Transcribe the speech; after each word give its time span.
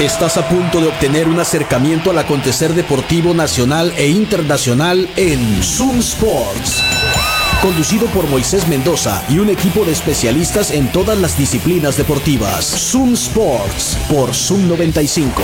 Estás 0.00 0.36
a 0.36 0.48
punto 0.48 0.80
de 0.80 0.88
obtener 0.88 1.28
un 1.28 1.40
acercamiento 1.40 2.10
al 2.10 2.18
acontecer 2.18 2.72
deportivo 2.72 3.34
nacional 3.34 3.92
e 3.96 4.08
internacional 4.08 5.08
en 5.16 5.62
Zoom 5.62 5.98
Sports. 5.98 6.82
Conducido 7.60 8.06
por 8.06 8.28
Moisés 8.28 8.68
Mendoza 8.68 9.22
y 9.28 9.40
un 9.40 9.50
equipo 9.50 9.84
de 9.84 9.92
especialistas 9.92 10.70
en 10.70 10.90
todas 10.92 11.18
las 11.18 11.36
disciplinas 11.36 11.96
deportivas. 11.96 12.64
Zoom 12.64 13.14
Sports 13.14 13.98
por 14.08 14.32
Zoom 14.32 14.68
95. 14.68 15.42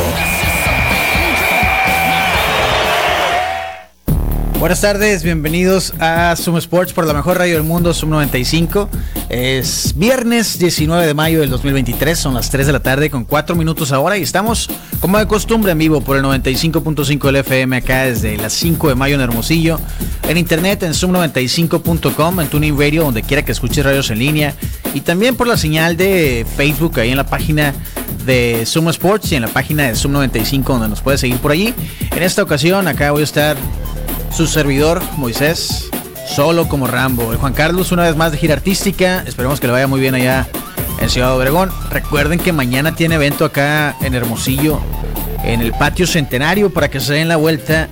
Buenas 4.60 4.80
tardes, 4.80 5.22
bienvenidos 5.24 5.92
a 5.98 6.34
Zoom 6.36 6.56
Sports 6.56 6.92
por 6.92 7.06
la 7.06 7.12
mejor 7.12 7.38
radio 7.38 7.54
del 7.54 7.64
mundo, 7.64 7.92
Zoom 7.92 8.10
95. 8.10 8.88
Es 9.28 9.94
viernes 9.96 10.58
19 10.58 11.06
de 11.06 11.14
mayo 11.14 11.40
del 11.40 11.50
2023, 11.50 12.18
son 12.18 12.34
las 12.34 12.50
3 12.50 12.66
de 12.66 12.72
la 12.72 12.80
tarde 12.80 13.08
con 13.08 13.24
4 13.24 13.56
minutos 13.56 13.90
ahora 13.90 14.18
y 14.18 14.22
estamos 14.22 14.68
como 15.00 15.18
de 15.18 15.26
costumbre 15.26 15.72
en 15.72 15.78
vivo 15.78 16.02
por 16.02 16.16
el 16.16 16.22
95.5 16.22 17.26
del 17.26 17.36
FM 17.36 17.76
acá 17.76 18.04
desde 18.04 18.36
las 18.36 18.52
5 18.52 18.90
de 18.90 18.94
mayo 18.94 19.14
en 19.14 19.22
Hermosillo, 19.22 19.80
en 20.28 20.36
internet 20.36 20.82
en 20.82 20.92
zoom95.com, 20.92 22.40
en 22.40 22.48
Tuning 22.48 22.78
Radio, 22.78 23.04
donde 23.04 23.22
quiera 23.22 23.44
que 23.44 23.52
escuches 23.52 23.84
radios 23.84 24.10
en 24.10 24.18
línea 24.18 24.54
y 24.92 25.00
también 25.00 25.36
por 25.36 25.46
la 25.46 25.56
señal 25.56 25.96
de 25.96 26.46
Facebook 26.56 27.00
ahí 27.00 27.10
en 27.10 27.16
la 27.16 27.26
página 27.26 27.74
de 28.26 28.64
Zoom 28.66 28.88
Sports 28.90 29.32
y 29.32 29.36
en 29.36 29.42
la 29.42 29.48
página 29.48 29.84
de 29.84 29.96
Zoom 29.96 30.12
95 30.12 30.72
donde 30.74 30.88
nos 30.88 31.00
puedes 31.00 31.20
seguir 31.20 31.38
por 31.38 31.50
allí. 31.50 31.74
En 32.14 32.22
esta 32.22 32.42
ocasión 32.42 32.86
acá 32.88 33.10
voy 33.10 33.22
a 33.22 33.24
estar 33.24 33.56
su 34.34 34.46
servidor, 34.46 35.02
Moisés, 35.16 35.88
solo 36.26 36.68
como 36.68 36.86
Rambo. 36.86 37.32
El 37.32 37.38
Juan 37.38 37.52
Carlos, 37.52 37.92
una 37.92 38.02
vez 38.02 38.16
más 38.16 38.32
de 38.32 38.38
gira 38.38 38.54
artística. 38.54 39.22
Esperemos 39.26 39.60
que 39.60 39.66
le 39.66 39.72
vaya 39.72 39.86
muy 39.86 40.00
bien 40.00 40.14
allá 40.14 40.46
en 41.00 41.10
Ciudad 41.10 41.36
Obregón. 41.36 41.70
Recuerden 41.90 42.38
que 42.38 42.52
mañana 42.52 42.94
tiene 42.94 43.16
evento 43.16 43.44
acá 43.44 43.96
en 44.00 44.14
Hermosillo, 44.14 44.80
en 45.44 45.60
el 45.60 45.72
patio 45.72 46.06
centenario, 46.06 46.72
para 46.72 46.88
que 46.88 47.00
se 47.00 47.14
den 47.14 47.28
la 47.28 47.36
vuelta 47.36 47.88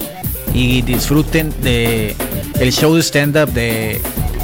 y 0.55 0.83
disfruten 0.83 1.53
de 1.62 2.17
el 2.61 2.73
show 2.73 2.95
de 2.95 3.03
stand-up 3.03 3.53
de 3.53 4.01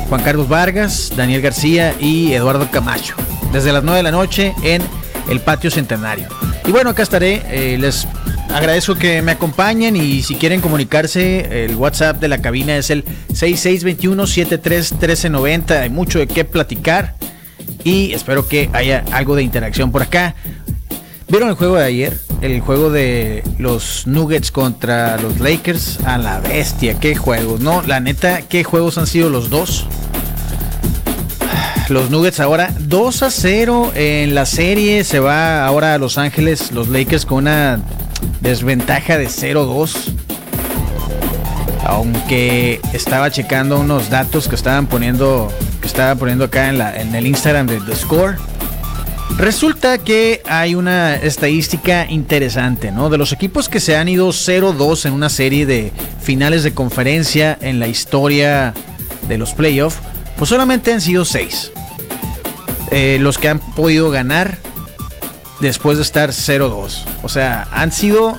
Juan 0.09 0.23
Carlos 0.23 0.49
Vargas, 0.49 1.13
Daniel 1.17 1.43
García 1.43 1.95
y 2.01 2.33
Eduardo 2.33 2.71
Camacho. 2.71 3.15
Desde 3.53 3.73
las 3.73 3.83
9 3.83 3.99
de 3.99 4.03
la 4.03 4.11
noche 4.11 4.55
en 4.63 4.83
el 5.29 5.41
patio 5.41 5.71
centenario. 5.71 6.29
Y 6.67 6.71
bueno, 6.71 6.91
acá 6.91 7.03
estaré. 7.03 7.43
Eh, 7.49 7.79
les 7.79 8.07
agradezco 8.51 8.95
que 8.95 9.23
me 9.23 9.33
acompañen 9.33 9.97
y 9.97 10.23
si 10.23 10.35
quieren 10.35 10.61
comunicarse, 10.61 11.65
el 11.65 11.75
WhatsApp 11.77 12.21
de 12.21 12.29
la 12.29 12.37
cabina 12.39 12.77
es 12.77 12.91
el 12.91 13.05
6621-731390. 13.33 15.81
Hay 15.81 15.89
mucho 15.91 16.19
de 16.19 16.27
qué 16.27 16.45
platicar 16.45 17.15
y 17.85 18.13
espero 18.13 18.49
que 18.49 18.71
haya 18.73 19.05
algo 19.13 19.37
de 19.37 19.43
interacción 19.43 19.93
por 19.93 20.03
acá. 20.03 20.35
¿Vieron 21.29 21.51
el 21.51 21.57
juego 21.57 21.77
de 21.77 21.85
ayer? 21.85 22.19
El 22.41 22.61
juego 22.61 22.91
de 22.91 23.45
los 23.59 24.07
Nuggets 24.07 24.51
contra 24.51 25.19
los 25.19 25.41
Lakers. 25.41 25.99
A 26.07 26.17
la 26.17 26.41
bestia, 26.41 26.99
qué 26.99 27.15
juegos, 27.15 27.61
¿no? 27.61 27.83
La 27.83 28.01
neta, 28.01 28.41
qué 28.43 28.65
juegos 28.65 28.97
han 28.97 29.07
sido 29.07 29.29
los 29.29 29.51
dos. 29.51 29.87
Los 31.91 32.11
Nuggets 32.11 32.41
ahora 32.41 32.73
2 32.81 33.23
a 33.23 33.31
0 33.31 33.93
en 33.95 34.35
la 34.35 34.47
serie. 34.47 35.05
Se 35.05 35.21
va 35.21 35.67
ahora 35.67 35.95
a 35.95 35.99
Los 35.99 36.19
Ángeles, 36.19 36.73
los 36.73 36.89
Lakers 36.89 37.27
con 37.27 37.39
una 37.39 37.81
desventaja 38.41 39.19
de 39.19 39.27
0-2. 39.27 40.13
Aunque 41.85 42.81
estaba 42.93 43.31
checando 43.31 43.81
unos 43.81 44.11
datos 44.11 44.49
que 44.49 44.55
estaban 44.55 44.87
poniendo, 44.87 45.53
que 45.81 45.87
estaba 45.87 46.15
poniendo 46.15 46.45
acá 46.45 46.69
en, 46.69 46.79
la, 46.79 47.01
en 47.01 47.15
el 47.15 47.27
Instagram 47.27 47.67
de 47.67 47.81
The 47.81 47.97
Score. 47.97 48.37
Resulta 49.37 49.99
que 49.99 50.43
hay 50.47 50.75
una 50.75 51.15
estadística 51.15 52.07
interesante, 52.11 52.91
¿no? 52.91 53.09
De 53.09 53.19
los 53.19 53.33
equipos 53.33 53.69
que 53.69 53.79
se 53.79 53.97
han 53.97 54.09
ido 54.09 54.29
0-2 54.29 55.07
en 55.07 55.13
una 55.13 55.29
serie 55.29 55.65
de 55.65 55.93
finales 56.21 56.63
de 56.63 56.75
conferencia 56.75 57.57
en 57.61 57.79
la 57.79 57.87
historia 57.87 58.75
de 59.29 59.39
los 59.39 59.53
playoffs, 59.53 59.99
pues 60.37 60.49
solamente 60.49 60.93
han 60.93 61.01
sido 61.01 61.25
6. 61.25 61.73
Eh, 62.91 63.19
los 63.21 63.39
que 63.39 63.49
han 63.49 63.59
podido 63.59 64.11
ganar 64.11 64.59
después 65.61 65.99
de 65.99 66.03
estar 66.03 66.31
0-2. 66.31 67.05
O 67.23 67.29
sea, 67.29 67.69
han 67.73 67.93
sido 67.93 68.39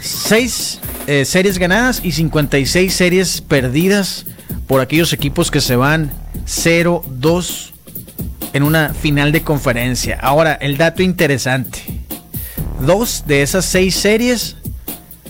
6 0.00 0.80
eh, 1.06 1.24
series 1.24 1.58
ganadas 1.58 2.00
y 2.02 2.12
56 2.12 2.94
series 2.94 3.40
perdidas 3.40 4.24
por 4.66 4.80
aquellos 4.80 5.12
equipos 5.12 5.50
que 5.50 5.60
se 5.60 5.76
van 5.76 6.10
0-2 6.46 7.72
en 8.54 8.62
una 8.62 8.94
final 8.94 9.32
de 9.32 9.42
conferencia. 9.42 10.18
Ahora, 10.20 10.54
el 10.54 10.76
dato 10.76 11.02
interesante. 11.02 11.82
Dos 12.80 13.24
de 13.26 13.42
esas 13.42 13.64
seis 13.64 13.94
series 13.96 14.56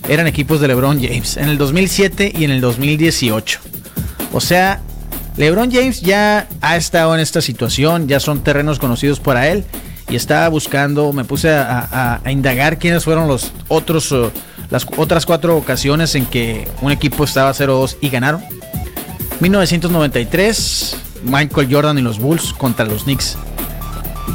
eran 0.09 0.27
equipos 0.27 0.61
de 0.61 0.69
LeBron 0.69 1.03
James 1.03 1.37
en 1.37 1.49
el 1.49 1.59
2007 1.59 2.33
y 2.37 2.45
en 2.45 2.51
el 2.51 2.61
2018. 2.61 3.61
O 4.33 4.41
sea, 4.41 4.81
LeBron 5.37 5.71
James 5.73 6.03
ya 6.03 6.47
ha 6.61 6.77
estado 6.77 7.15
en 7.15 7.21
esta 7.21 7.41
situación, 7.41 8.09
ya 8.09 8.21
son 8.21 8.45
terrenos 8.45 8.79
conocidos 8.79 9.21
para 9.21 9.49
él 9.49 9.65
y 10.09 10.17
estaba 10.17 10.49
buscando, 10.49 11.13
me 11.13 11.25
puse 11.25 11.51
a, 11.51 12.21
indagar 12.27 12.79
quiénes 12.79 13.05
fueron 13.05 13.29
los 13.29 13.53
otros, 13.69 14.13
uh, 14.13 14.31
las 14.71 14.87
otras 14.97 15.27
cuatro 15.27 15.57
ocasiones 15.57 16.15
en 16.15 16.27
que 16.27 16.69
un 16.83 16.93
equipo 16.93 17.25
estaba 17.25 17.53
0-2 17.53 17.97
y 18.01 18.11
ganaron. 18.11 18.43
1993, 19.41 20.97
Michael 21.25 21.69
Jordan 21.71 21.99
y 21.99 22.03
los 22.03 22.19
Bulls 22.19 22.53
contra 22.53 22.85
los 22.85 23.05
Knicks. 23.05 23.37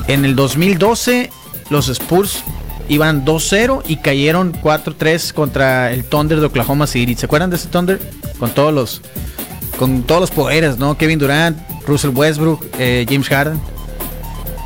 En 0.07 0.25
el 0.25 0.35
2012, 0.35 1.30
los 1.69 1.88
Spurs 1.88 2.44
iban 2.90 3.24
2-0 3.24 3.84
y 3.88 3.97
cayeron 3.97 4.53
4-3 4.53 5.34
contra 5.34 5.91
el 5.91 6.03
Thunder 6.03 6.40
de 6.40 6.47
Oklahoma 6.47 6.88
City. 6.88 7.16
¿Se 7.16 7.28
acuerdan 7.28 7.50
de 7.50 7.56
ese 7.56 7.69
Thunder? 7.69 8.00
Con 8.40 8.50
todos 8.51 8.74
los, 8.74 9.01
con 9.78 10.03
todos 10.03 10.22
los 10.22 10.31
poderes, 10.31 10.78
¿no? 10.78 10.97
Kevin 10.97 11.19
Durant, 11.19 11.57
Russell 11.88 12.12
Westbrook, 12.12 12.66
eh, 12.80 13.06
James 13.07 13.28
Harden. 13.30 13.59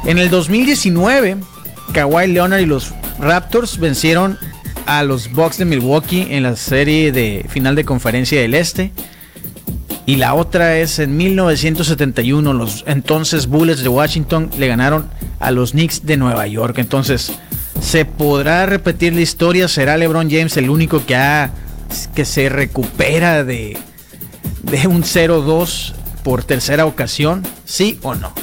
En 0.06 0.18
el 0.18 0.30
2019, 0.30 1.38
Kawhi 1.94 2.28
Leonard 2.28 2.59
y 2.59 2.66
los 2.66 2.94
Raptors 3.19 3.78
vencieron 3.80 4.38
a 4.86 5.03
los 5.03 5.31
Bucks 5.31 5.58
de 5.58 5.66
Milwaukee 5.66 6.28
en 6.30 6.44
la 6.44 6.58
serie 6.58 7.14
de 7.14 7.46
final 7.47 7.75
de 7.75 7.86
conferencia 7.86 8.41
del 8.41 8.53
Este. 8.53 8.91
Y 10.06 10.18
la 10.18 10.34
otra 10.34 10.78
es 10.78 11.00
en 11.00 11.16
1971, 11.16 12.52
los 12.52 12.84
entonces 12.86 13.47
Bullets 13.47 13.81
de 13.81 13.88
Washington 13.88 14.50
le 14.58 14.68
ganaron 14.68 15.09
a 15.40 15.52
los 15.52 15.72
Knicks 15.72 16.06
de 16.06 16.18
Nueva 16.18 16.47
York. 16.47 16.80
Entonces, 16.80 17.31
¿se 17.81 18.03
podrá 18.03 18.66
repetir 18.66 19.14
la 19.14 19.22
historia? 19.22 19.70
¿Será 19.70 19.96
LeBron 19.96 20.30
James 20.30 20.58
el 20.58 20.70
único 20.70 21.06
que, 21.06 21.16
ha, 21.16 21.52
que 22.14 22.25
se 22.25 22.50
recupera 22.50 23.46
de, 23.46 23.78
de 24.64 24.88
un 24.88 25.03
0-2 25.03 25.94
por 26.25 26.44
tercera 26.44 26.85
ocasión? 26.85 27.44
¿Sí 27.64 27.97
o 28.02 28.16
no? 28.16 28.34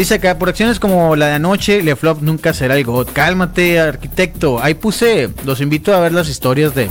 Dice 0.00 0.14
acá, 0.14 0.38
por 0.38 0.48
acciones 0.48 0.80
como 0.80 1.14
la 1.14 1.26
de 1.26 1.34
anoche, 1.34 1.82
LeFlop 1.82 2.22
nunca 2.22 2.54
será 2.54 2.74
el 2.74 2.84
God. 2.84 3.08
Cálmate, 3.12 3.78
arquitecto. 3.80 4.58
Ahí 4.58 4.72
puse, 4.72 5.28
los 5.44 5.60
invito 5.60 5.94
a 5.94 6.00
ver 6.00 6.12
las 6.12 6.30
historias 6.30 6.74
de 6.74 6.88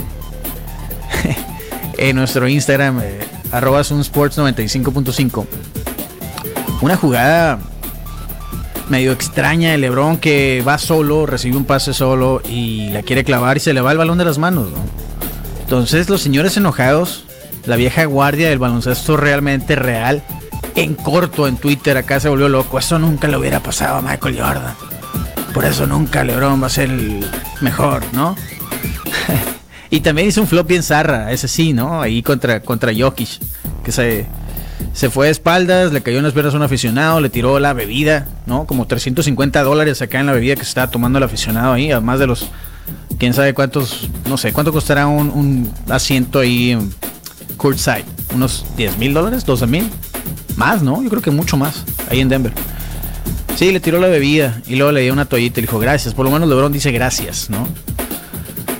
en 1.98 2.14
nuestro 2.14 2.46
Instagram, 2.46 3.00
eh, 3.02 3.18
arroba 3.50 3.80
sunsports95.5. 3.80 5.44
Una 6.82 6.96
jugada 6.96 7.58
medio 8.88 9.10
extraña 9.10 9.72
de 9.72 9.78
Lebron 9.78 10.16
que 10.18 10.62
va 10.64 10.78
solo, 10.78 11.26
recibe 11.26 11.56
un 11.56 11.64
pase 11.64 11.92
solo 11.92 12.40
y 12.48 12.90
la 12.90 13.02
quiere 13.02 13.24
clavar 13.24 13.56
y 13.56 13.60
se 13.60 13.74
le 13.74 13.80
va 13.80 13.90
el 13.90 13.98
balón 13.98 14.18
de 14.18 14.24
las 14.24 14.38
manos. 14.38 14.68
Entonces 15.62 16.08
los 16.08 16.22
señores 16.22 16.56
enojados, 16.56 17.24
la 17.66 17.74
vieja 17.74 18.04
guardia 18.04 18.50
del 18.50 18.60
baloncesto 18.60 19.16
realmente 19.16 19.74
real, 19.74 20.22
en 20.74 20.94
corto 20.94 21.46
en 21.46 21.56
Twitter 21.56 21.96
acá 21.96 22.20
se 22.20 22.28
volvió 22.28 22.48
loco. 22.48 22.78
Eso 22.78 22.98
nunca 22.98 23.28
le 23.28 23.36
hubiera 23.36 23.60
pasado 23.60 23.96
a 23.96 24.02
Michael 24.02 24.40
Jordan. 24.40 24.74
Por 25.52 25.64
eso 25.64 25.86
nunca 25.86 26.22
LeBron 26.22 26.62
va 26.62 26.68
a 26.68 26.70
ser 26.70 26.90
el 26.90 27.24
mejor, 27.60 28.02
¿no? 28.12 28.36
y 29.90 30.00
también 30.00 30.28
hizo 30.28 30.40
un 30.40 30.46
flop 30.46 30.68
bien 30.68 30.82
zarra, 30.82 31.32
ese 31.32 31.48
sí, 31.48 31.72
¿no? 31.72 32.00
Ahí 32.00 32.22
contra, 32.22 32.60
contra 32.60 32.92
Jokic, 32.96 33.40
que 33.82 33.90
se, 33.90 34.26
se 34.92 35.10
fue 35.10 35.26
de 35.26 35.32
espaldas, 35.32 35.92
le 35.92 36.02
cayó 36.02 36.18
en 36.18 36.24
las 36.24 36.32
piernas 36.32 36.54
a 36.54 36.56
un 36.56 36.62
aficionado, 36.62 37.20
le 37.20 37.30
tiró 37.30 37.58
la 37.58 37.72
bebida, 37.72 38.28
¿no? 38.46 38.64
Como 38.64 38.86
350 38.86 39.62
dólares 39.64 40.00
acá 40.02 40.20
en 40.20 40.26
la 40.26 40.32
bebida 40.32 40.54
que 40.54 40.62
se 40.62 40.68
estaba 40.68 40.90
tomando 40.90 41.18
el 41.18 41.24
aficionado 41.24 41.72
ahí, 41.72 41.90
además 41.90 42.20
de 42.20 42.28
los, 42.28 42.48
quién 43.18 43.34
sabe 43.34 43.52
cuántos, 43.52 44.08
no 44.28 44.38
sé, 44.38 44.52
cuánto 44.52 44.72
costará 44.72 45.08
un, 45.08 45.72
asiento 45.88 46.38
ahí 46.38 46.78
courtside, 47.56 48.04
unos 48.34 48.64
10 48.76 48.98
mil 48.98 49.12
dólares, 49.14 49.44
12 49.44 49.66
mil. 49.66 49.90
Más, 50.60 50.82
¿no? 50.82 51.02
Yo 51.02 51.08
creo 51.08 51.22
que 51.22 51.30
mucho 51.30 51.56
más. 51.56 51.86
Ahí 52.10 52.20
en 52.20 52.28
Denver. 52.28 52.52
Sí, 53.56 53.72
le 53.72 53.80
tiró 53.80 53.98
la 53.98 54.08
bebida 54.08 54.60
y 54.66 54.76
luego 54.76 54.92
le 54.92 55.00
dio 55.00 55.10
una 55.10 55.24
toallita 55.24 55.58
y 55.58 55.62
le 55.62 55.66
dijo 55.66 55.78
gracias. 55.78 56.12
Por 56.12 56.26
lo 56.26 56.30
menos 56.30 56.50
LeBron 56.50 56.70
dice 56.70 56.92
gracias, 56.92 57.48
¿no? 57.48 57.66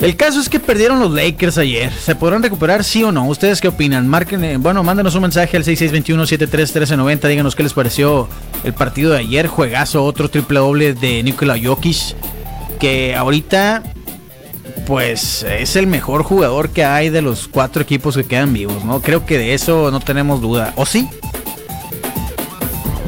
El 0.03 0.15
caso 0.15 0.41
es 0.41 0.51
que 0.51 0.61
perdieron 0.61 1.01
los 1.01 1.11
Lakers 1.11 1.57
ayer. 1.57 1.91
¿Se 1.91 2.15
podrán 2.15 2.43
recuperar, 2.43 2.85
sí 2.85 3.03
o 3.03 3.13
no? 3.13 3.27
¿Ustedes 3.27 3.63
qué 3.63 3.69
opinan? 3.69 4.07
Marquen, 4.09 4.45
eh, 4.45 4.57
bueno, 4.59 4.83
mándenos 4.83 5.15
un 5.15 5.23
mensaje 5.23 5.57
al 5.57 5.65
6621-731390. 5.65 7.29
Díganos 7.29 7.57
qué 7.57 7.63
les 7.63 7.73
pareció 7.73 8.29
el 8.63 8.75
partido 8.75 9.13
de 9.13 9.21
ayer. 9.21 9.47
Juegazo, 9.47 10.05
otro 10.05 10.29
triple 10.29 10.59
doble 10.59 10.93
de 10.93 11.23
Nikola 11.23 11.57
Jokic. 11.59 12.15
Que 12.79 13.17
ahorita, 13.17 13.83
pues, 14.87 15.45
es 15.45 15.77
el 15.77 15.87
mejor 15.87 16.25
jugador 16.25 16.69
que 16.69 16.85
hay 16.85 17.09
de 17.09 17.23
los 17.23 17.49
cuatro 17.49 17.81
equipos 17.81 18.19
que 18.19 18.25
quedan 18.25 18.53
vivos, 18.53 18.85
¿no? 18.85 19.01
Creo 19.01 19.25
que 19.25 19.39
de 19.39 19.55
eso 19.55 19.91
no 19.91 20.01
tenemos 20.01 20.43
duda. 20.43 20.75
¿O 20.77 20.85
sí? 20.85 21.09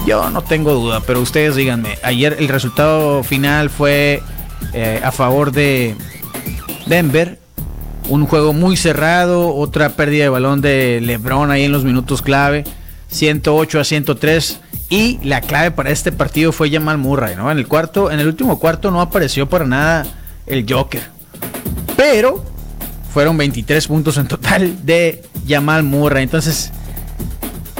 Yo 0.06 0.30
no 0.30 0.42
tengo 0.42 0.74
duda, 0.74 1.00
pero 1.06 1.20
ustedes 1.20 1.54
díganme. 1.54 1.96
Ayer 2.02 2.36
el 2.38 2.48
resultado 2.48 3.22
final 3.22 3.70
fue 3.70 4.22
eh, 4.72 5.00
a 5.02 5.12
favor 5.12 5.52
de 5.52 5.94
Denver. 6.86 7.38
Un 8.08 8.26
juego 8.26 8.52
muy 8.52 8.76
cerrado, 8.76 9.54
otra 9.54 9.90
pérdida 9.90 10.24
de 10.24 10.28
balón 10.28 10.60
de 10.60 11.00
LeBron 11.00 11.52
ahí 11.52 11.64
en 11.64 11.72
los 11.72 11.84
minutos 11.84 12.20
clave, 12.20 12.64
108 13.08 13.78
a 13.78 13.84
103. 13.84 14.60
Y 14.90 15.20
la 15.22 15.40
clave 15.40 15.70
para 15.70 15.90
este 15.90 16.10
partido 16.10 16.50
fue 16.50 16.70
Jamal 16.70 16.98
Murray, 16.98 17.36
¿no? 17.36 17.50
En 17.50 17.58
el 17.58 17.68
cuarto, 17.68 18.10
en 18.10 18.18
el 18.18 18.26
último 18.26 18.58
cuarto 18.58 18.90
no 18.90 19.00
apareció 19.00 19.48
para 19.48 19.64
nada 19.64 20.04
el 20.46 20.66
Joker. 20.68 21.02
Pero 21.96 22.44
fueron 23.14 23.36
23 23.36 23.86
puntos 23.86 24.16
en 24.16 24.26
total 24.26 24.84
de 24.84 25.22
Jamal 25.46 25.84
Murray. 25.84 26.24
Entonces, 26.24 26.72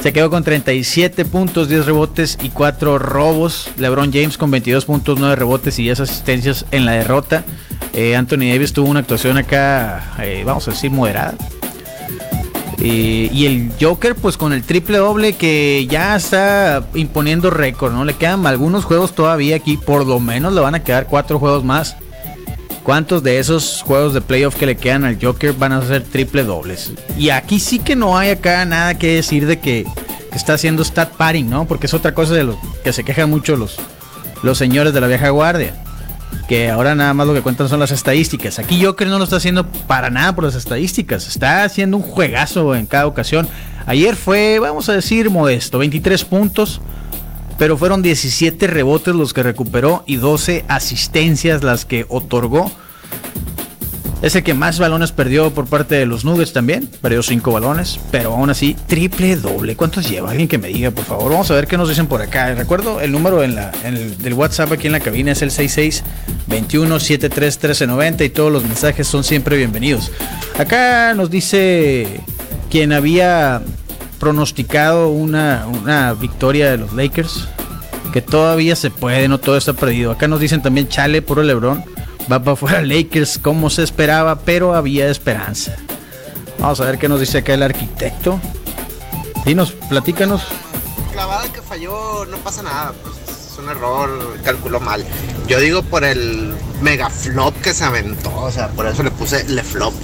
se 0.03 0.13
quedó 0.13 0.31
con 0.31 0.43
37 0.43 1.25
puntos, 1.27 1.69
10 1.69 1.87
rebotes 1.87 2.37
y 2.43 2.49
4 2.49 2.99
robos. 2.99 3.71
LeBron 3.77 4.13
James 4.13 4.37
con 4.37 4.51
22 4.51 4.85
puntos, 4.85 5.21
9 5.21 5.37
rebotes 5.37 5.79
y 5.79 5.85
10 5.85 6.01
asistencias 6.01 6.67
en 6.73 6.85
la 6.87 6.93
derrota. 6.93 7.45
Eh, 7.93 8.17
Anthony 8.17 8.51
Davis 8.51 8.73
tuvo 8.73 8.89
una 8.89 9.01
actuación 9.01 9.37
acá, 9.39 10.15
eh, 10.21 10.43
vamos 10.45 10.67
a 10.67 10.73
decir, 10.73 10.91
moderada. 10.91 11.35
y 12.79 13.47
el 13.47 13.71
Joker, 13.81 14.17
pues 14.17 14.37
con 14.37 14.53
el 14.53 14.65
triple 14.65 14.99
doble 14.99 15.35
que 15.35 15.87
ya 15.89 16.17
está 16.17 16.85
imponiendo 16.95 17.49
récord, 17.49 17.93
¿no? 17.93 18.05
Le 18.05 18.15
quedan 18.15 18.45
algunos 18.45 18.85
juegos 18.85 19.15
todavía 19.15 19.55
aquí, 19.55 19.77
por 19.77 20.05
lo 20.05 20.19
menos 20.19 20.53
le 20.53 20.61
van 20.61 20.75
a 20.75 20.83
quedar 20.83 21.07
cuatro 21.07 21.39
juegos 21.39 21.63
más. 21.63 21.97
¿Cuántos 22.83 23.23
de 23.23 23.39
esos 23.39 23.83
juegos 23.83 24.13
de 24.13 24.21
playoff 24.21 24.57
que 24.57 24.67
le 24.67 24.77
quedan 24.77 25.05
al 25.05 25.19
Joker 25.23 25.53
van 25.53 25.73
a 25.73 25.87
ser 25.87 26.03
triple 26.03 26.43
dobles? 26.43 26.93
Y 27.17 27.31
aquí 27.31 27.61
sí 27.61 27.79
que 27.79 27.95
no 27.95 28.19
hay 28.19 28.31
acá 28.31 28.65
nada 28.65 28.99
que 28.99 29.15
decir 29.15 29.47
de 29.47 29.61
que, 29.61 29.87
está 30.33 30.55
haciendo 30.55 30.83
stat 30.83 31.11
padding, 31.13 31.49
¿no? 31.49 31.67
Porque 31.67 31.87
es 31.87 31.95
otra 31.95 32.15
cosa 32.15 32.35
de 32.35 32.43
lo 32.43 32.59
que 32.83 32.93
se 32.93 33.05
quejan 33.05 33.29
mucho 33.31 33.57
los, 33.57 33.77
los 34.43 34.57
señores 34.57 34.95
de 34.95 35.01
la 35.01 35.07
vieja 35.07 35.29
guardia 35.29 35.75
que 36.49 36.71
ahora 36.71 36.95
nada 36.95 37.15
más 37.15 37.27
lo 37.27 37.35
que 37.35 37.43
cuentan 37.43 37.69
son 37.69 37.81
las 37.81 37.91
estadísticas. 37.93 38.59
Aquí 38.59 38.83
Joker 38.83 39.07
no 39.07 39.19
lo 39.19 39.25
está 39.25 39.37
haciendo 39.37 39.67
para 39.67 40.11
nada 40.11 40.35
por 40.35 40.45
las 40.45 40.55
estadísticas, 40.55 41.29
está 41.29 41.65
haciendo 41.65 41.97
un 41.97 42.03
juegazo 42.03 42.75
en 42.75 42.87
cada 42.87 43.07
ocasión. 43.07 43.49
Ayer 43.87 44.17
fue, 44.17 44.59
vamos 44.59 44.89
a 44.89 44.93
decir, 44.93 45.31
modesto, 45.31 45.79
23 45.79 46.25
puntos, 46.25 46.81
pero 47.59 47.77
fueron 47.77 48.03
17 48.03 48.67
rebotes 48.67 49.15
los 49.15 49.33
que 49.33 49.43
recuperó 49.43 50.05
y 50.07 50.17
12 50.17 50.65
asistencias 50.69 51.63
las 51.63 51.85
que 51.85 52.07
otorgó. 52.09 52.71
Es 54.23 54.35
el 54.37 54.45
que 54.45 54.55
más 54.55 54.79
balones 54.79 55.11
perdió 55.11 55.51
por 55.51 55.67
parte 55.67 55.97
de 55.97 56.07
los 56.07 56.25
Nuggets 56.25 56.53
también. 56.53 56.89
Perdió 57.01 57.25
5 57.25 57.51
balones, 57.51 57.99
pero 58.13 58.33
aún 58.33 58.51
así, 58.51 58.77
triple 58.87 59.35
doble. 59.35 59.75
¿Cuántos 59.75 60.09
lleva? 60.09 60.31
Alguien 60.31 60.47
que 60.47 60.59
me 60.59 60.69
diga, 60.69 60.93
por 60.93 61.05
favor. 61.05 61.33
Vamos 61.33 61.51
a 61.51 61.55
ver 61.55 61.67
qué 61.67 61.77
nos 61.77 61.89
dicen 61.89 62.07
por 62.07 62.23
acá. 62.23 62.55
Recuerdo 62.55 63.01
el 63.01 63.11
número 63.11 63.43
en 63.43 63.59
el, 63.85 64.17
del 64.19 64.35
WhatsApp 64.35 64.71
aquí 64.71 64.87
en 64.87 64.93
la 64.93 65.01
cabina 65.01 65.33
es 65.33 65.43
el 65.43 65.51
6621731390 65.51 68.25
y 68.25 68.29
todos 68.29 68.53
los 68.53 68.63
mensajes 68.63 69.09
son 69.09 69.25
siempre 69.25 69.57
bienvenidos. 69.57 70.13
Acá 70.57 71.15
nos 71.15 71.29
dice 71.29 72.21
quien 72.71 72.93
había 72.93 73.61
pronosticado 74.23 75.09
una, 75.09 75.67
una 75.67 76.13
victoria 76.15 76.71
de 76.71 76.77
los 76.77 76.93
Lakers. 76.93 77.49
Que 78.13 78.23
todavía 78.23 78.77
se 78.77 78.89
puede, 78.89 79.27
no 79.27 79.41
todo 79.41 79.57
está 79.57 79.73
perdido. 79.73 80.13
Acá 80.13 80.29
nos 80.29 80.39
dicen 80.39 80.63
también 80.63 80.87
Chale, 80.87 81.23
puro 81.23 81.43
Lebron 81.43 81.85
va 82.31 82.39
para 82.39 82.53
afuera 82.53 82.83
Lakers 82.83 83.39
como 83.39 83.69
se 83.69 83.83
esperaba, 83.83 84.39
pero 84.39 84.77
había 84.77 85.09
esperanza. 85.09 85.75
Vamos 86.61 86.81
a 86.81 86.85
ver 86.85 86.99
qué 86.99 87.09
nos 87.09 87.19
dice 87.19 87.39
acá 87.39 87.55
el 87.55 87.65
arquitecto. 87.65 88.39
Dinos, 89.45 89.73
platícanos. 89.89 90.43
Clavada 91.11 91.53
que 91.53 91.61
falló, 91.61 92.25
no 92.27 92.37
pasa 92.37 92.63
nada, 92.63 92.93
pues 93.03 93.17
es 93.27 93.59
un 93.59 93.69
error, 93.71 94.39
calculó 94.45 94.79
mal. 94.79 95.05
Yo 95.49 95.59
digo 95.59 95.83
por 95.83 96.05
el 96.05 96.55
mega 96.81 97.11
flop 97.11 97.61
que 97.61 97.75
se 97.75 97.83
aventó, 97.83 98.33
o 98.37 98.53
sea, 98.53 98.69
por 98.69 98.87
eso 98.87 99.03
le 99.03 99.11
puse 99.11 99.43
le 99.49 99.65
flop. 99.65 99.95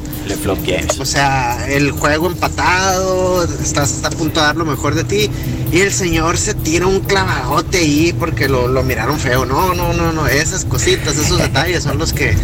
O 1.00 1.04
sea, 1.04 1.69
el 1.69 1.90
juego 1.90 2.26
empatado, 2.26 3.44
estás 3.44 4.04
a 4.04 4.10
punto 4.10 4.40
de 4.40 4.46
dar 4.46 4.56
lo 4.56 4.64
mejor 4.64 4.94
de 4.94 5.04
ti 5.04 5.30
y 5.72 5.80
el 5.80 5.92
señor 5.92 6.38
se 6.38 6.54
tira 6.54 6.86
un 6.86 7.00
clavadote 7.00 7.78
ahí 7.78 8.14
porque 8.19 8.48
lo, 8.48 8.69
lo 8.69 8.82
miraron 8.82 9.19
feo. 9.19 9.44
No, 9.44 9.75
no, 9.75 9.92
no, 9.92 10.12
no, 10.12 10.26
esas 10.26 10.64
cositas, 10.64 11.16
esos 11.16 11.38
detalles 11.38 11.82
son 11.82 11.98
los 11.98 12.12
que 12.12 12.36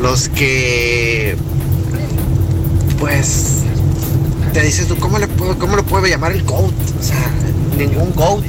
los 0.00 0.28
que 0.28 1.36
pues 2.98 3.62
te 4.52 4.62
dices 4.62 4.86
tú 4.86 4.96
cómo 4.96 5.18
le 5.18 5.26
puedo, 5.28 5.58
cómo 5.58 5.76
lo 5.76 5.84
puede 5.84 6.10
llamar 6.10 6.32
el 6.32 6.42
GOAT, 6.44 6.72
o 6.98 7.02
sea, 7.02 7.30
ningún 7.76 8.12
GOAT 8.14 8.44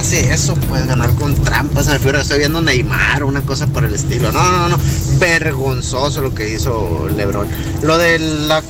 hace 0.00 0.32
eso, 0.32 0.54
puede 0.54 0.86
ganar 0.86 1.14
con 1.14 1.34
trampas. 1.34 1.86
Me 1.86 1.94
refiero, 1.94 2.18
estoy 2.18 2.38
viendo 2.38 2.60
Neymar, 2.62 3.22
una 3.22 3.42
cosa 3.42 3.66
por 3.66 3.84
el 3.84 3.94
estilo. 3.94 4.32
No, 4.32 4.50
no, 4.50 4.68
no, 4.70 4.78
vergonzoso 5.18 6.22
lo 6.22 6.34
que 6.34 6.54
hizo 6.54 7.08
Lebron. 7.14 7.46
Lo 7.82 7.98
de 7.98 8.18
la 8.18 8.62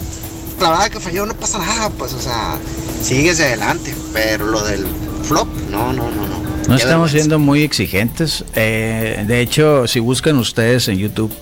clavada 0.58 0.90
que 0.90 0.98
falló 0.98 1.26
no 1.26 1.34
pasa 1.34 1.58
nada, 1.58 1.88
pues, 1.90 2.14
o 2.14 2.20
sea, 2.20 2.58
sigues 3.00 3.40
adelante. 3.40 3.94
Pero 4.12 4.46
lo 4.46 4.62
del 4.64 4.84
flop, 5.22 5.48
no, 5.70 5.92
no, 5.92 6.10
no, 6.10 6.26
no. 6.26 6.40
No 6.68 6.76
estamos 6.76 7.12
siendo 7.12 7.38
muy 7.38 7.62
exigentes. 7.62 8.44
Eh, 8.54 9.24
de 9.26 9.40
hecho, 9.40 9.86
si 9.86 10.00
buscan 10.00 10.36
ustedes 10.36 10.88
en 10.88 10.98
YouTube 10.98 11.32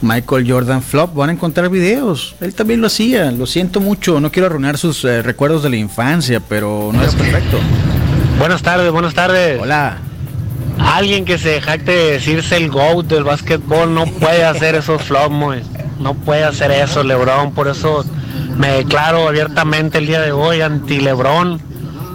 Michael 0.00 0.50
Jordan 0.50 0.82
Flop, 0.82 1.14
van 1.14 1.30
a 1.30 1.32
encontrar 1.32 1.68
videos. 1.70 2.36
Él 2.40 2.54
también 2.54 2.80
lo 2.80 2.86
hacía. 2.86 3.32
Lo 3.32 3.46
siento 3.46 3.80
mucho. 3.80 4.20
No 4.20 4.30
quiero 4.30 4.46
arruinar 4.46 4.78
sus 4.78 5.04
eh, 5.04 5.22
recuerdos 5.22 5.64
de 5.64 5.70
la 5.70 5.76
infancia, 5.76 6.40
pero 6.40 6.90
no 6.92 7.02
era 7.02 7.12
perfecto. 7.12 7.58
Buenas 8.38 8.62
tardes, 8.62 8.92
buenas 8.92 9.14
tardes. 9.14 9.60
Hola. 9.60 9.98
Alguien 10.78 11.24
que 11.24 11.38
se 11.38 11.60
jacte 11.60 11.90
de 11.90 12.12
decirse 12.12 12.56
el 12.56 12.70
GOAT 12.70 13.06
del 13.06 13.24
básquetbol 13.24 13.92
no 13.92 14.06
puede 14.06 14.44
hacer 14.44 14.76
esos 14.76 15.02
flops, 15.02 15.66
No 15.98 16.14
puede 16.14 16.44
hacer 16.44 16.70
eso, 16.70 17.02
Lebron. 17.02 17.52
Por 17.52 17.66
eso 17.66 18.04
me 18.56 18.68
declaro 18.68 19.26
abiertamente 19.26 19.98
el 19.98 20.06
día 20.06 20.20
de 20.20 20.30
hoy 20.30 20.60
anti 20.60 21.00
Lebron. 21.00 21.60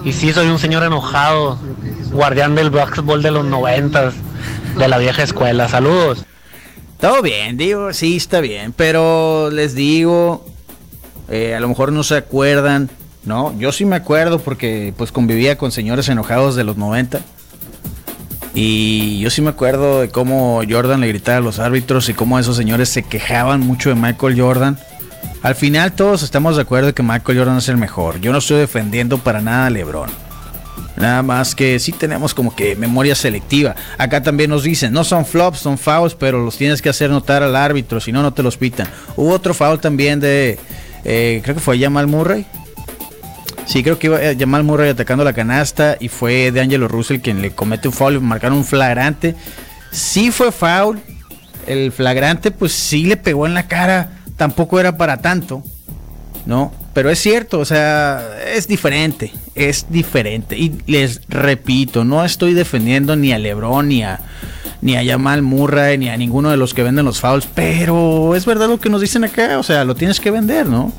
Y 0.06 0.14
sí 0.14 0.32
soy 0.32 0.48
un 0.48 0.60
señor 0.60 0.84
enojado, 0.84 1.60
guardián 2.14 2.56
del 2.56 2.70
básquetbol 2.70 3.22
de 3.22 3.32
los 3.32 3.44
noventas, 3.44 4.14
de 4.78 4.88
la 4.88 5.00
vieja 5.00 5.24
escuela. 5.24 5.68
Saludos. 5.68 6.24
Todo 7.02 7.22
bien, 7.22 7.58
digo, 7.58 7.92
sí, 7.92 8.16
está 8.16 8.40
bien. 8.40 8.72
Pero 8.72 9.50
les 9.52 9.76
digo, 9.76 10.46
eh, 11.28 11.54
a 11.54 11.60
lo 11.60 11.68
mejor 11.68 11.92
no 11.92 12.04
se 12.04 12.16
acuerdan 12.16 12.90
no, 13.26 13.58
yo 13.58 13.72
sí 13.72 13.86
me 13.86 13.96
acuerdo 13.96 14.40
porque 14.40 14.94
pues 14.98 15.12
convivía 15.12 15.58
con 15.58 15.72
señores 15.72 16.10
enojados 16.10 16.56
de 16.56 16.64
los 16.64 16.78
90. 16.78 17.22
Y 18.56 19.20
yo 19.20 19.30
sí 19.30 19.42
me 19.42 19.50
acuerdo 19.50 20.02
de 20.02 20.10
cómo 20.10 20.62
Jordan 20.70 21.00
le 21.00 21.08
gritaba 21.08 21.38
a 21.38 21.42
los 21.42 21.60
árbitros 21.60 22.10
y 22.10 22.14
cómo 22.14 22.38
esos 22.38 22.56
señores 22.56 22.90
se 22.90 23.04
quejaban 23.04 23.62
mucho 23.62 23.90
de 23.90 23.96
Michael 23.96 24.40
Jordan. 24.40 24.78
Al 25.42 25.56
final 25.56 25.94
todos 25.94 26.22
estamos 26.22 26.56
de 26.58 26.62
acuerdo 26.62 26.94
que 26.94 27.02
Michael 27.02 27.40
Jordan 27.40 27.58
es 27.58 27.70
el 27.70 27.78
mejor. 27.78 28.20
Yo 28.22 28.32
no 28.32 28.38
estoy 28.38 28.60
defendiendo 28.60 29.18
para 29.18 29.42
nada 29.42 29.68
a 29.68 29.70
LeBron. 29.70 30.10
Nada 30.96 31.24
más 31.24 31.56
que 31.56 31.80
sí 31.80 31.92
tenemos 31.92 32.34
como 32.34 32.56
que 32.56 32.76
memoria 32.76 33.16
selectiva. 33.16 33.76
Acá 33.98 34.22
también 34.22 34.50
nos 34.50 34.64
dicen, 34.64 34.94
no 34.94 35.04
son 35.04 35.26
flops, 35.26 35.60
son 35.60 35.78
fouls, 35.78 36.14
pero 36.14 36.44
los 36.44 36.58
tienes 36.58 36.82
que 36.82 36.90
hacer 36.90 37.10
notar 37.10 37.42
al 37.42 37.56
árbitro, 37.56 38.00
si 38.00 38.12
no, 38.12 38.22
no 38.22 38.34
te 38.34 38.44
los 38.44 38.58
pitan. 38.58 38.88
Hubo 39.16 39.32
otro 39.32 39.54
foul 39.54 39.80
también 39.80 40.20
de, 40.20 40.60
eh, 41.04 41.42
creo 41.44 41.56
que 41.56 41.62
fue 41.62 41.80
Jamal 41.80 42.08
Murray, 42.08 42.46
Sí, 43.66 43.82
creo 43.82 43.98
que 43.98 44.08
iba 44.08 44.18
a 44.18 44.36
Jamal 44.38 44.64
Murray 44.64 44.90
atacando 44.90 45.24
la 45.24 45.34
canasta 45.34 45.98
y 46.00 46.10
fue 46.10 46.52
de 46.52 46.62
Angelo 46.62 46.88
Russell 46.88 47.22
quien 47.22 47.42
le 47.42 47.52
comete 47.52 47.88
un 47.88 47.94
foul 47.94 48.20
marcaron 48.20 48.58
un 48.58 48.66
flagrante. 48.66 49.36
Sí 49.92 50.32
fue 50.32 50.52
foul. 50.52 51.00
El 51.66 51.92
flagrante 51.92 52.52
pues 52.52 52.74
sí 52.74 53.06
le 53.06 53.18
pegó 53.18 53.48
en 53.48 53.54
la 53.54 53.68
cara. 53.68 54.18
Tampoco 54.38 54.80
era 54.80 54.98
para 54.98 55.22
tanto. 55.22 55.64
¿No? 56.46 56.74
Pero 56.94 57.10
es 57.10 57.20
cierto, 57.20 57.60
o 57.60 57.66
sea, 57.66 58.22
es 58.54 58.68
diferente. 58.68 59.32
Es 59.56 59.86
diferente. 59.90 60.58
Y 60.58 60.82
les 60.86 61.22
repito, 61.30 62.04
no 62.04 62.24
estoy 62.26 62.54
defendiendo 62.54 63.16
ni 63.16 63.32
a 63.32 63.40
Lebron 63.40 63.88
ni 63.88 64.04
a 64.04 64.20
ni 64.82 64.98
a 64.98 65.06
Jamal 65.06 65.42
Murray, 65.42 65.98
ni 65.98 66.10
a 66.10 66.18
ninguno 66.18 66.50
de 66.50 66.58
los 66.58 66.74
que 66.74 66.84
venden 66.84 67.06
los 67.06 67.22
fouls, 67.22 67.48
pero 67.56 68.36
es 68.36 68.46
verdad 68.46 68.68
lo 68.68 68.82
que 68.82 68.90
nos 68.90 69.00
dicen 69.00 69.24
acá, 69.24 69.58
o 69.58 69.64
sea, 69.64 69.86
lo 69.86 69.96
tienes 69.96 70.20
que 70.20 70.30
vender, 70.30 70.66
¿no? 70.66 70.92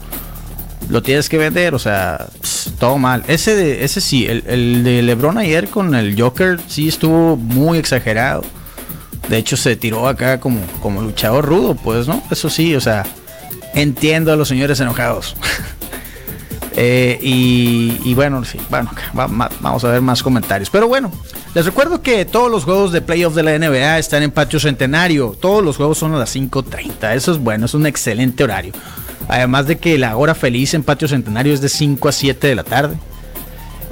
lo 0.88 1.02
tienes 1.02 1.28
que 1.28 1.38
vender, 1.38 1.74
o 1.74 1.78
sea, 1.78 2.26
todo 2.72 2.98
mal. 2.98 3.24
Ese 3.28 3.84
ese 3.84 4.00
sí, 4.00 4.26
el, 4.26 4.84
de 4.84 5.02
LeBron 5.02 5.38
ayer 5.38 5.68
con 5.68 5.94
el 5.94 6.20
Joker 6.20 6.60
sí 6.66 6.88
estuvo 6.88 7.36
muy 7.36 7.78
exagerado. 7.78 8.42
De 9.28 9.38
hecho, 9.38 9.56
se 9.56 9.76
tiró 9.76 10.06
acá 10.06 10.38
como, 10.38 10.60
como 10.82 11.00
luchador 11.00 11.46
rudo, 11.46 11.74
pues, 11.74 12.06
¿no? 12.06 12.22
Eso 12.30 12.50
sí, 12.50 12.74
o 12.74 12.80
sea, 12.80 13.04
entiendo 13.74 14.32
a 14.32 14.36
los 14.36 14.48
señores 14.48 14.80
enojados. 14.80 15.36
Eh, 16.76 17.18
y, 17.22 18.14
bueno, 18.14 18.44
sí, 18.44 18.58
bueno, 18.68 18.90
vamos 19.12 19.84
a 19.84 19.88
ver 19.88 20.00
más 20.00 20.22
comentarios. 20.22 20.70
Pero 20.70 20.88
bueno, 20.88 21.10
les 21.54 21.64
recuerdo 21.64 22.02
que 22.02 22.24
todos 22.24 22.50
los 22.50 22.64
juegos 22.64 22.90
de 22.90 23.00
playoff 23.00 23.34
de 23.34 23.44
la 23.44 23.56
NBA 23.56 23.98
están 23.98 24.24
en 24.24 24.32
Patio 24.32 24.58
Centenario. 24.58 25.36
Todos 25.40 25.64
los 25.64 25.76
juegos 25.76 25.98
son 25.98 26.14
a 26.14 26.18
las 26.18 26.34
5.30. 26.34 27.14
Eso 27.14 27.32
es 27.32 27.38
bueno, 27.38 27.66
es 27.66 27.74
un 27.74 27.86
excelente 27.86 28.42
horario. 28.42 28.72
Además 29.28 29.66
de 29.66 29.78
que 29.78 29.98
la 29.98 30.16
hora 30.16 30.34
feliz 30.34 30.74
en 30.74 30.82
Patio 30.82 31.08
Centenario 31.08 31.52
es 31.52 31.60
de 31.60 31.68
5 31.68 32.08
a 32.08 32.12
7 32.12 32.46
de 32.46 32.54
la 32.54 32.64
tarde. 32.64 32.96